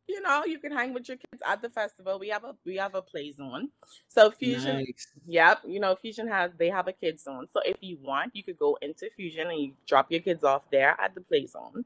you 0.08 0.22
know, 0.22 0.44
you 0.44 0.58
can 0.58 0.72
hang 0.72 0.92
with 0.92 1.08
your 1.08 1.18
kids 1.18 1.44
at 1.48 1.62
the 1.62 1.70
festival. 1.70 2.18
We 2.18 2.30
have 2.30 2.44
a 2.44 2.56
we 2.66 2.76
have 2.78 2.96
a 2.96 3.02
play 3.02 3.32
zone. 3.32 3.70
So 4.08 4.32
Fusion, 4.32 4.78
Nice. 4.78 5.08
yep, 5.28 5.60
you 5.68 5.80
know, 5.80 5.96
Fusion 5.96 6.28
has 6.28 6.52
they 6.58 6.70
have 6.70 6.88
a 6.88 6.94
kids 6.94 7.24
zone. 7.24 7.48
So 7.54 7.62
if 7.64 7.78
you 7.82 8.00
want, 8.02 8.36
you 8.36 8.44
could 8.44 8.58
go 8.58 8.76
into 8.82 9.08
Fusion 9.16 9.52
and 9.52 9.60
you 9.60 9.74
drop 9.88 10.12
your 10.12 10.22
kids 10.22 10.44
off 10.44 10.64
there 10.72 11.00
at 11.00 11.14
the 11.14 11.22
play 11.22 11.46
zone. 11.46 11.86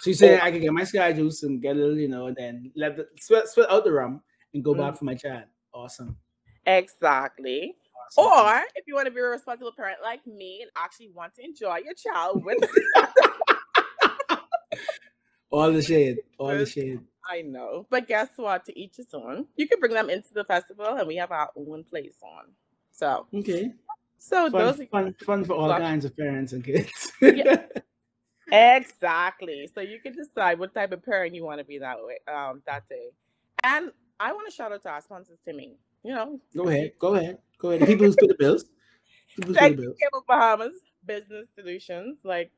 So 0.00 0.08
you 0.10 0.14
say 0.14 0.40
I 0.40 0.50
can 0.50 0.60
get 0.60 0.72
my 0.72 0.84
sky 0.84 1.12
juice 1.12 1.42
and 1.42 1.60
get 1.60 1.76
a 1.76 1.78
little, 1.78 1.98
you 1.98 2.08
know, 2.08 2.28
and 2.28 2.36
then 2.36 2.72
let 2.74 2.96
the 2.96 3.06
sweat 3.20 3.48
sweat 3.48 3.70
out 3.70 3.84
the 3.84 3.92
rum 3.92 4.22
and 4.54 4.64
go 4.64 4.74
Mm. 4.74 4.78
back 4.78 4.96
for 4.96 5.04
my 5.04 5.14
child. 5.14 5.44
Awesome. 5.72 6.16
Exactly. 6.66 7.76
awesome. 8.18 8.24
Or 8.24 8.62
if 8.74 8.84
you 8.86 8.94
want 8.94 9.06
to 9.06 9.10
be 9.12 9.20
a 9.20 9.24
responsible 9.24 9.72
parent 9.72 9.98
like 10.02 10.26
me 10.26 10.60
and 10.62 10.70
actually 10.76 11.10
want 11.14 11.34
to 11.36 11.44
enjoy 11.44 11.78
your 11.78 11.94
child 11.94 12.44
with 12.44 12.58
all 15.50 15.72
the 15.72 15.82
shade, 15.82 16.18
all 16.38 16.48
the 16.56 16.66
shade. 16.66 17.00
I 17.30 17.42
know. 17.42 17.86
But 17.90 18.08
guess 18.08 18.28
what? 18.36 18.64
To 18.66 18.78
each 18.78 18.96
his 18.96 19.12
own. 19.12 19.46
You 19.56 19.68
can 19.68 19.80
bring 19.80 19.92
them 19.92 20.08
into 20.10 20.32
the 20.32 20.44
festival 20.44 20.86
and 20.96 21.06
we 21.06 21.16
have 21.16 21.30
our 21.30 21.50
own 21.56 21.84
place 21.84 22.16
on. 22.22 22.44
So 22.90 23.26
Okay. 23.34 23.72
so 24.18 24.50
Fun, 24.50 24.60
those 24.60 24.80
are 24.80 24.86
fun, 24.86 25.14
fun 25.24 25.44
for 25.44 25.54
all 25.54 25.76
kinds 25.76 26.04
of 26.04 26.16
parents 26.16 26.52
and 26.52 26.64
kids. 26.64 27.12
Yeah. 27.20 27.62
Exactly. 28.50 29.68
So 29.74 29.82
you 29.82 30.00
can 30.00 30.14
decide 30.14 30.58
what 30.58 30.72
type 30.72 30.92
of 30.92 31.04
parent 31.04 31.34
you 31.34 31.44
want 31.44 31.58
to 31.58 31.64
be 31.64 31.78
that 31.80 31.98
way, 32.02 32.16
um, 32.32 32.62
that 32.66 32.88
day. 32.88 33.08
And 33.62 33.90
I 34.20 34.32
want 34.32 34.48
to 34.48 34.54
shout 34.54 34.72
out 34.72 34.82
to 34.82 34.90
our 34.90 35.00
sponsors, 35.00 35.38
Timmy. 35.44 35.76
You 36.04 36.14
know, 36.14 36.40
go 36.56 36.68
ahead, 36.68 36.92
go 36.98 37.14
ahead, 37.14 37.38
go 37.58 37.70
ahead. 37.70 37.82
The 37.82 37.86
people 37.86 38.06
who 38.06 38.16
pay 38.16 38.26
the 38.28 38.36
bills. 38.38 38.64
People 39.36 39.54
thank 39.54 39.76
the 39.76 39.82
bills. 39.82 39.96
Cable 40.00 40.24
Bahamas 40.26 40.74
Business 41.04 41.46
Solutions. 41.56 42.18
Like 42.24 42.50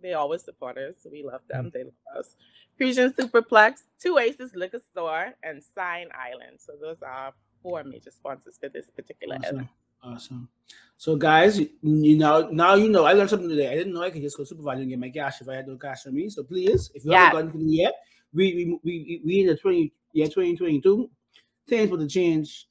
they 0.00 0.14
always 0.14 0.42
support 0.42 0.78
us. 0.78 0.94
We 1.10 1.22
love 1.22 1.42
them. 1.48 1.70
They 1.72 1.84
love 1.84 1.92
us. 2.18 2.36
Fusion 2.76 3.12
Superplex, 3.12 3.82
Two 4.00 4.18
Aces 4.18 4.52
Liquor 4.54 4.80
Store, 4.90 5.32
and 5.42 5.62
Sign 5.74 6.08
Island. 6.14 6.58
So 6.58 6.72
those 6.80 7.02
are 7.02 7.32
four 7.62 7.84
major 7.84 8.10
sponsors 8.10 8.58
for 8.60 8.68
this 8.68 8.90
particular 8.90 9.36
event. 9.36 9.54
Awesome. 9.56 9.68
Awesome. 10.02 10.48
So 10.98 11.16
guys, 11.16 11.58
you, 11.58 12.16
know 12.16 12.48
now 12.50 12.74
you 12.74 12.88
know 12.90 13.04
I 13.04 13.14
learned 13.14 13.30
something 13.30 13.48
today. 13.48 13.70
I 13.70 13.74
didn't 13.74 13.94
know 13.94 14.02
I 14.02 14.10
could 14.10 14.22
just 14.22 14.36
go 14.36 14.44
super 14.44 14.62
value 14.62 14.82
and 14.82 14.90
get 14.90 14.98
my 14.98 15.08
cash 15.08 15.40
if 15.40 15.48
I 15.48 15.54
had 15.54 15.66
no 15.66 15.76
cash 15.76 16.06
on 16.06 16.14
me. 16.14 16.28
So 16.28 16.42
please, 16.42 16.90
if 16.94 17.04
you 17.04 17.12
Yes. 17.12 17.32
haven't 17.32 17.46
gotten 17.46 17.68
it 17.68 17.72
yet, 17.72 17.94
we 18.34 18.54
we 18.54 18.78
we 18.84 19.22
we 19.24 19.40
in 19.40 19.46
the 19.46 19.56
20 19.56 19.92
year 20.14 20.26
2022, 20.26 21.10
things 21.68 21.90
for 21.90 21.96
the 21.98 22.06
change 22.06 22.66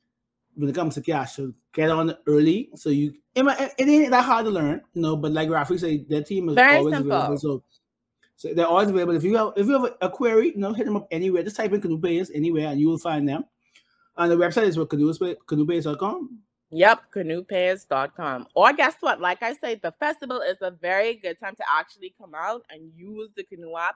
when 0.56 0.70
it 0.70 0.76
comes 0.76 0.96
to 0.96 1.02
cash. 1.02 1.36
So 1.36 1.54
get 1.74 1.90
on 1.90 2.16
early. 2.28 2.70
So 2.76 2.90
you 2.90 3.14
it, 3.36 3.44
might- 3.44 3.60
it 3.78 3.88
ain't 3.88 4.12
that 4.12 4.26
hard 4.26 4.46
to 4.46 4.52
learn, 4.52 4.82
you 4.94 5.02
know, 5.02 5.16
but 5.16 5.32
like 5.32 5.50
Raphy 5.50 5.80
said, 5.80 6.06
their 6.10 6.24
team 6.24 6.50
is 6.50 6.56
Very 6.56 6.78
always 6.78 6.96
simple. 6.96 7.12
available. 7.12 7.38
So 7.38 7.64
so 8.36 8.54
they're 8.54 8.68
always 8.68 8.90
available. 8.90 9.16
If 9.16 9.24
you 9.24 9.38
have 9.38 9.54
if 9.56 9.68
you 9.68 9.74
have 9.82 9.94
a, 10.02 10.10
query, 10.10 10.48
you 10.50 10.58
know, 10.58 10.74
hit 10.74 10.86
them 10.86 10.98
up 10.98 11.08
anywhere. 11.12 11.44
Just 11.44 11.56
type 11.56 11.72
in 11.74 11.82
Kanoo 11.82 12.00
Pays 12.00 12.32
anywhere 12.34 12.68
and 12.68 12.80
you 12.80 12.90
will 12.90 12.98
find 12.98 13.28
them. 13.28 13.46
And 14.18 14.32
the 14.32 14.36
website 14.36 14.64
is 14.64 14.78
what 14.78 14.90
kanoopays.com. 14.90 16.40
Yep, 16.72 17.02
kanoopays.com. 17.14 18.48
Or 18.56 18.74
guess 18.74 18.96
what? 19.00 19.22
Like 19.22 19.44
I 19.44 19.54
said, 19.54 19.80
the 19.84 19.92
festival 20.00 20.42
is 20.42 20.58
a 20.62 20.72
very 20.72 21.16
good 21.16 21.40
time 21.40 21.56
to 21.56 21.64
actually 21.72 22.14
come 22.20 22.34
out 22.36 22.64
and 22.70 22.92
use 22.96 23.30
the 23.36 23.44
Kanoo 23.44 23.78
app, 23.78 23.96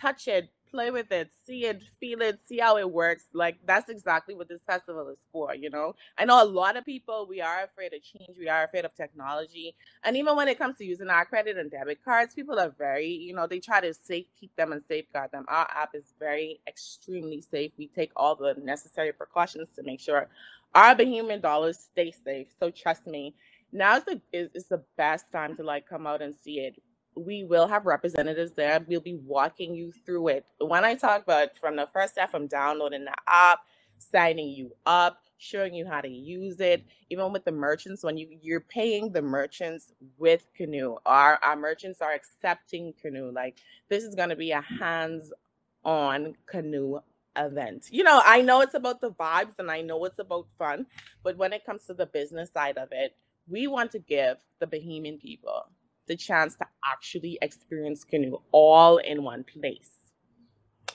touch 0.00 0.28
it, 0.28 0.50
play 0.70 0.90
with 0.90 1.10
it, 1.12 1.30
see 1.46 1.64
it, 1.66 1.82
feel 2.00 2.22
it, 2.22 2.40
see 2.46 2.58
how 2.58 2.78
it 2.78 2.90
works. 2.90 3.24
Like 3.32 3.58
that's 3.66 3.88
exactly 3.90 4.34
what 4.34 4.48
this 4.48 4.62
festival 4.62 5.08
is 5.08 5.18
for, 5.32 5.54
you 5.54 5.70
know. 5.70 5.94
I 6.18 6.24
know 6.24 6.42
a 6.42 6.46
lot 6.46 6.76
of 6.76 6.84
people 6.84 7.26
we 7.28 7.40
are 7.40 7.64
afraid 7.64 7.92
of 7.94 8.02
change, 8.02 8.38
we 8.38 8.48
are 8.48 8.64
afraid 8.64 8.84
of 8.84 8.94
technology. 8.94 9.74
And 10.04 10.16
even 10.16 10.36
when 10.36 10.48
it 10.48 10.58
comes 10.58 10.76
to 10.78 10.84
using 10.84 11.08
our 11.08 11.24
credit 11.24 11.58
and 11.58 11.70
debit 11.70 12.04
cards, 12.04 12.34
people 12.34 12.58
are 12.58 12.70
very, 12.78 13.08
you 13.08 13.34
know, 13.34 13.46
they 13.46 13.60
try 13.60 13.80
to 13.80 13.94
safe 13.94 14.26
keep 14.38 14.54
them 14.56 14.72
and 14.72 14.82
safeguard 14.88 15.32
them. 15.32 15.44
Our 15.48 15.68
app 15.74 15.94
is 15.94 16.14
very 16.18 16.60
extremely 16.68 17.40
safe. 17.40 17.72
We 17.78 17.88
take 17.88 18.12
all 18.16 18.36
the 18.36 18.54
necessary 18.62 19.12
precautions 19.12 19.68
to 19.76 19.82
make 19.82 20.00
sure 20.00 20.28
our 20.74 20.94
Bahamian 20.94 21.42
dollars 21.42 21.78
stay 21.78 22.12
safe. 22.24 22.48
So 22.60 22.70
trust 22.70 23.06
me, 23.06 23.34
now 23.72 23.96
is 23.96 24.04
the 24.04 24.20
is, 24.32 24.50
is 24.54 24.66
the 24.66 24.82
best 24.96 25.30
time 25.32 25.56
to 25.56 25.62
like 25.62 25.88
come 25.88 26.06
out 26.06 26.22
and 26.22 26.34
see 26.44 26.60
it. 26.60 26.76
We 27.14 27.44
will 27.44 27.66
have 27.66 27.86
representatives 27.86 28.52
there. 28.52 28.84
We'll 28.86 29.00
be 29.00 29.16
walking 29.16 29.74
you 29.74 29.92
through 30.04 30.28
it. 30.28 30.46
When 30.60 30.84
I 30.84 30.94
talk 30.94 31.22
about 31.22 31.56
from 31.58 31.76
the 31.76 31.88
first 31.92 32.12
step, 32.12 32.30
from 32.30 32.46
downloading 32.46 33.04
the 33.04 33.14
app, 33.26 33.60
signing 33.98 34.48
you 34.48 34.72
up, 34.86 35.22
showing 35.38 35.74
you 35.74 35.86
how 35.86 36.00
to 36.00 36.08
use 36.08 36.60
it, 36.60 36.84
even 37.10 37.32
with 37.32 37.44
the 37.44 37.52
merchants, 37.52 38.02
when 38.02 38.16
you 38.16 38.28
you're 38.42 38.60
paying 38.60 39.10
the 39.10 39.22
merchants 39.22 39.92
with 40.18 40.46
Kanoo. 40.56 40.98
Our 41.06 41.38
our 41.42 41.56
merchants 41.56 42.00
are 42.00 42.12
accepting 42.12 42.92
Kanoo. 43.00 43.30
Like 43.32 43.58
this 43.88 44.04
is 44.04 44.14
gonna 44.14 44.36
be 44.36 44.52
a 44.52 44.60
hands-on 44.60 46.34
Kanoo 46.46 47.00
event. 47.36 47.88
You 47.90 48.02
know, 48.02 48.20
I 48.24 48.42
know 48.42 48.60
it's 48.60 48.74
about 48.74 49.00
the 49.00 49.12
vibes 49.12 49.58
and 49.58 49.70
I 49.70 49.80
know 49.80 50.04
it's 50.04 50.18
about 50.18 50.46
fun, 50.58 50.86
but 51.22 51.36
when 51.36 51.52
it 51.52 51.64
comes 51.64 51.84
to 51.86 51.94
the 51.94 52.06
business 52.06 52.50
side 52.50 52.78
of 52.78 52.88
it, 52.92 53.16
we 53.48 53.66
want 53.66 53.92
to 53.92 53.98
give 53.98 54.38
the 54.58 54.66
Bahamian 54.66 55.20
people 55.20 55.66
the 56.08 56.16
chance 56.16 56.56
to 56.56 56.66
actually 56.84 57.38
experience 57.42 58.04
Kanoo 58.04 58.40
all 58.52 58.98
in 58.98 59.22
one 59.22 59.44
place. 59.44 59.90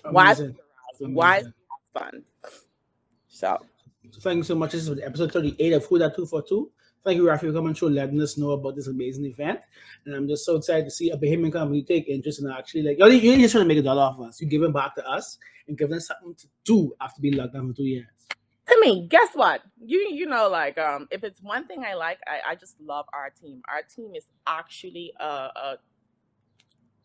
Why 0.09 0.31
is 0.31 0.39
it 0.41 0.55
Why 0.99 1.37
is 1.37 1.43
Amazing. 1.43 1.53
it 1.93 1.99
fun? 1.99 2.23
So 3.27 3.57
So 4.11 4.19
thank 4.21 4.37
you 4.37 4.43
so 4.43 4.55
much. 4.55 4.73
This 4.73 4.87
is 4.87 4.99
episode 5.01 5.31
38 5.31 5.73
of 5.73 5.85
Who 5.85 5.99
Dat 5.99 6.15
242. 6.15 6.71
Thank 7.03 7.17
you, 7.17 7.23
Raphy, 7.25 7.47
for 7.47 7.53
coming 7.53 7.73
through, 7.73 7.89
letting 7.89 8.21
us 8.21 8.37
know 8.37 8.51
about 8.51 8.75
this 8.77 8.87
amazing 8.87 9.25
event. 9.25 9.59
And 10.05 10.15
I'm 10.15 10.27
just 10.27 10.45
so 10.45 10.55
excited 10.55 10.85
to 10.85 10.91
see 10.91 11.09
a 11.09 11.17
Bahamian 11.17 11.51
company 11.51 11.83
take 11.83 12.07
interest 12.07 12.41
in 12.41 12.49
actually 12.49 12.83
like 12.83 12.97
you're, 12.97 13.09
you're 13.11 13.37
just 13.37 13.51
trying 13.51 13.65
to 13.65 13.67
make 13.67 13.77
a 13.77 13.81
dollar 13.81 14.03
off 14.03 14.19
us. 14.21 14.39
You're 14.39 14.49
giving 14.49 14.71
back 14.71 14.95
to 14.95 15.05
us 15.05 15.37
and 15.67 15.77
giving 15.77 15.97
us 15.97 16.07
something 16.07 16.33
to 16.35 16.47
do 16.63 16.93
after 17.01 17.21
being 17.21 17.35
locked 17.35 17.53
down 17.53 17.67
for 17.69 17.75
two 17.75 17.83
years. 17.83 18.05
Guess 19.09 19.29
what? 19.35 19.61
You 19.83 19.99
you 20.11 20.25
know, 20.27 20.49
like 20.49 20.77
um, 20.77 21.07
if 21.11 21.23
it's 21.23 21.41
one 21.41 21.67
thing 21.67 21.83
I 21.85 21.95
like, 21.95 22.19
I, 22.27 22.51
I 22.51 22.55
just 22.55 22.79
love 22.81 23.05
our 23.13 23.29
team. 23.29 23.61
Our 23.69 23.83
team 23.83 24.15
is 24.15 24.25
actually 24.47 25.13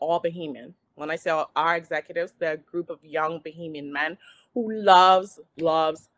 all 0.00 0.20
Bahamian. 0.22 0.74
When 0.96 1.10
I 1.10 1.16
say 1.16 1.30
our 1.56 1.76
executives, 1.76 2.34
they're 2.38 2.54
a 2.54 2.56
group 2.58 2.90
of 2.90 2.98
young 3.04 3.40
Bahamian 3.40 3.90
men 3.92 4.18
who 4.54 4.72
loves, 4.72 5.40
loves, 5.60 6.08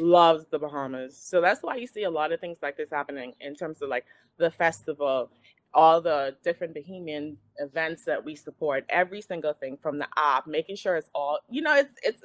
loves 0.00 0.46
the 0.50 0.58
Bahamas. 0.58 1.16
So 1.16 1.40
that's 1.40 1.62
why 1.62 1.76
you 1.76 1.86
see 1.86 2.04
a 2.04 2.10
lot 2.10 2.32
of 2.32 2.40
things 2.40 2.58
like 2.62 2.76
this 2.76 2.90
happening 2.90 3.34
in 3.40 3.54
terms 3.54 3.82
of 3.82 3.88
like 3.90 4.06
the 4.38 4.50
festival, 4.50 5.30
all 5.74 6.00
the 6.00 6.36
different 6.44 6.74
Bahamian 6.74 7.36
events 7.58 8.04
that 8.06 8.24
we 8.24 8.34
support, 8.36 8.84
every 8.88 9.20
single 9.22 9.52
thing 9.52 9.78
from 9.80 9.98
the 9.98 10.08
app, 10.16 10.46
making 10.46 10.76
sure 10.76 10.96
it's 10.96 11.10
all 11.14 11.38
you 11.48 11.62
know, 11.62 11.76
it's 11.76 11.94
it's 12.02 12.22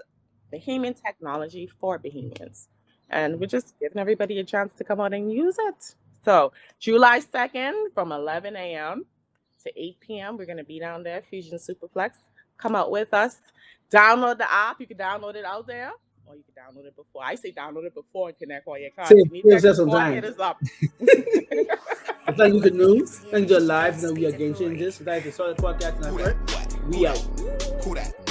Bahamian 0.54 0.96
technology 1.02 1.70
for 1.80 2.00
Bahamians. 2.00 2.68
And 3.10 3.40
we're 3.40 3.48
just 3.48 3.74
giving 3.80 3.98
everybody 3.98 4.40
a 4.40 4.44
chance 4.44 4.74
to 4.76 4.84
come 4.84 5.00
out 5.00 5.14
and 5.14 5.32
use 5.32 5.56
it. 5.60 5.96
So, 6.26 6.52
July 6.80 7.22
2nd 7.22 7.94
from 7.94 8.12
11 8.12 8.56
a.m. 8.56 9.06
to 9.64 9.72
8 9.76 10.00
p.m., 10.00 10.38
we're 10.38 10.46
going 10.46 10.58
to 10.58 10.64
be 10.64 10.80
down 10.80 11.02
there, 11.04 11.22
Fusion 11.30 11.58
Superplex. 11.58 12.12
Come 12.58 12.76
out 12.76 12.92
with 12.92 13.14
us. 13.14 13.38
Download 13.92 14.38
the 14.38 14.52
app. 14.52 14.80
You 14.80 14.86
can 14.88 14.98
download 14.98 15.36
it 15.36 15.46
out 15.46 15.66
there, 15.66 15.92
or 16.28 16.36
you 16.36 16.44
can 16.44 16.54
download 16.62 16.86
it 16.86 16.96
before. 16.96 17.24
I 17.24 17.36
say 17.36 17.52
download 17.52 17.86
it 17.86 17.96
before 17.96 18.30
and 18.30 18.38
connect 18.38 18.68
all 18.68 18.78
your 18.78 18.92
cards. 18.92 19.10
Save- 19.10 19.26
You 19.34 19.44
need 19.44 19.50
saves 19.50 19.64
that 19.64 19.70
us 19.72 19.78
some 19.78 19.90
time. 19.90 20.14
Hit 20.14 20.26
us 20.26 20.40
up. 20.40 20.60
And 22.28 22.38
thank 22.38 22.54
you, 22.54 22.62
Kanoo. 22.62 23.06
Thank 23.06 23.50
you, 23.50 23.60
Live. 23.60 24.04
Now 24.04 24.12
we 24.12 24.26
are 24.28 24.32
Game 24.32 24.54
Changers. 24.54 25.00
Thank 25.00 25.26
you, 25.26 25.32
Solid 25.32 25.58
Podcast 25.58 25.96
Who 26.06 26.18
Network. 26.18 26.48
that? 26.48 26.74
What? 26.74 26.96
We 26.96 27.08
out. 27.08 27.18
Who 27.84 27.96
that? 27.96 28.29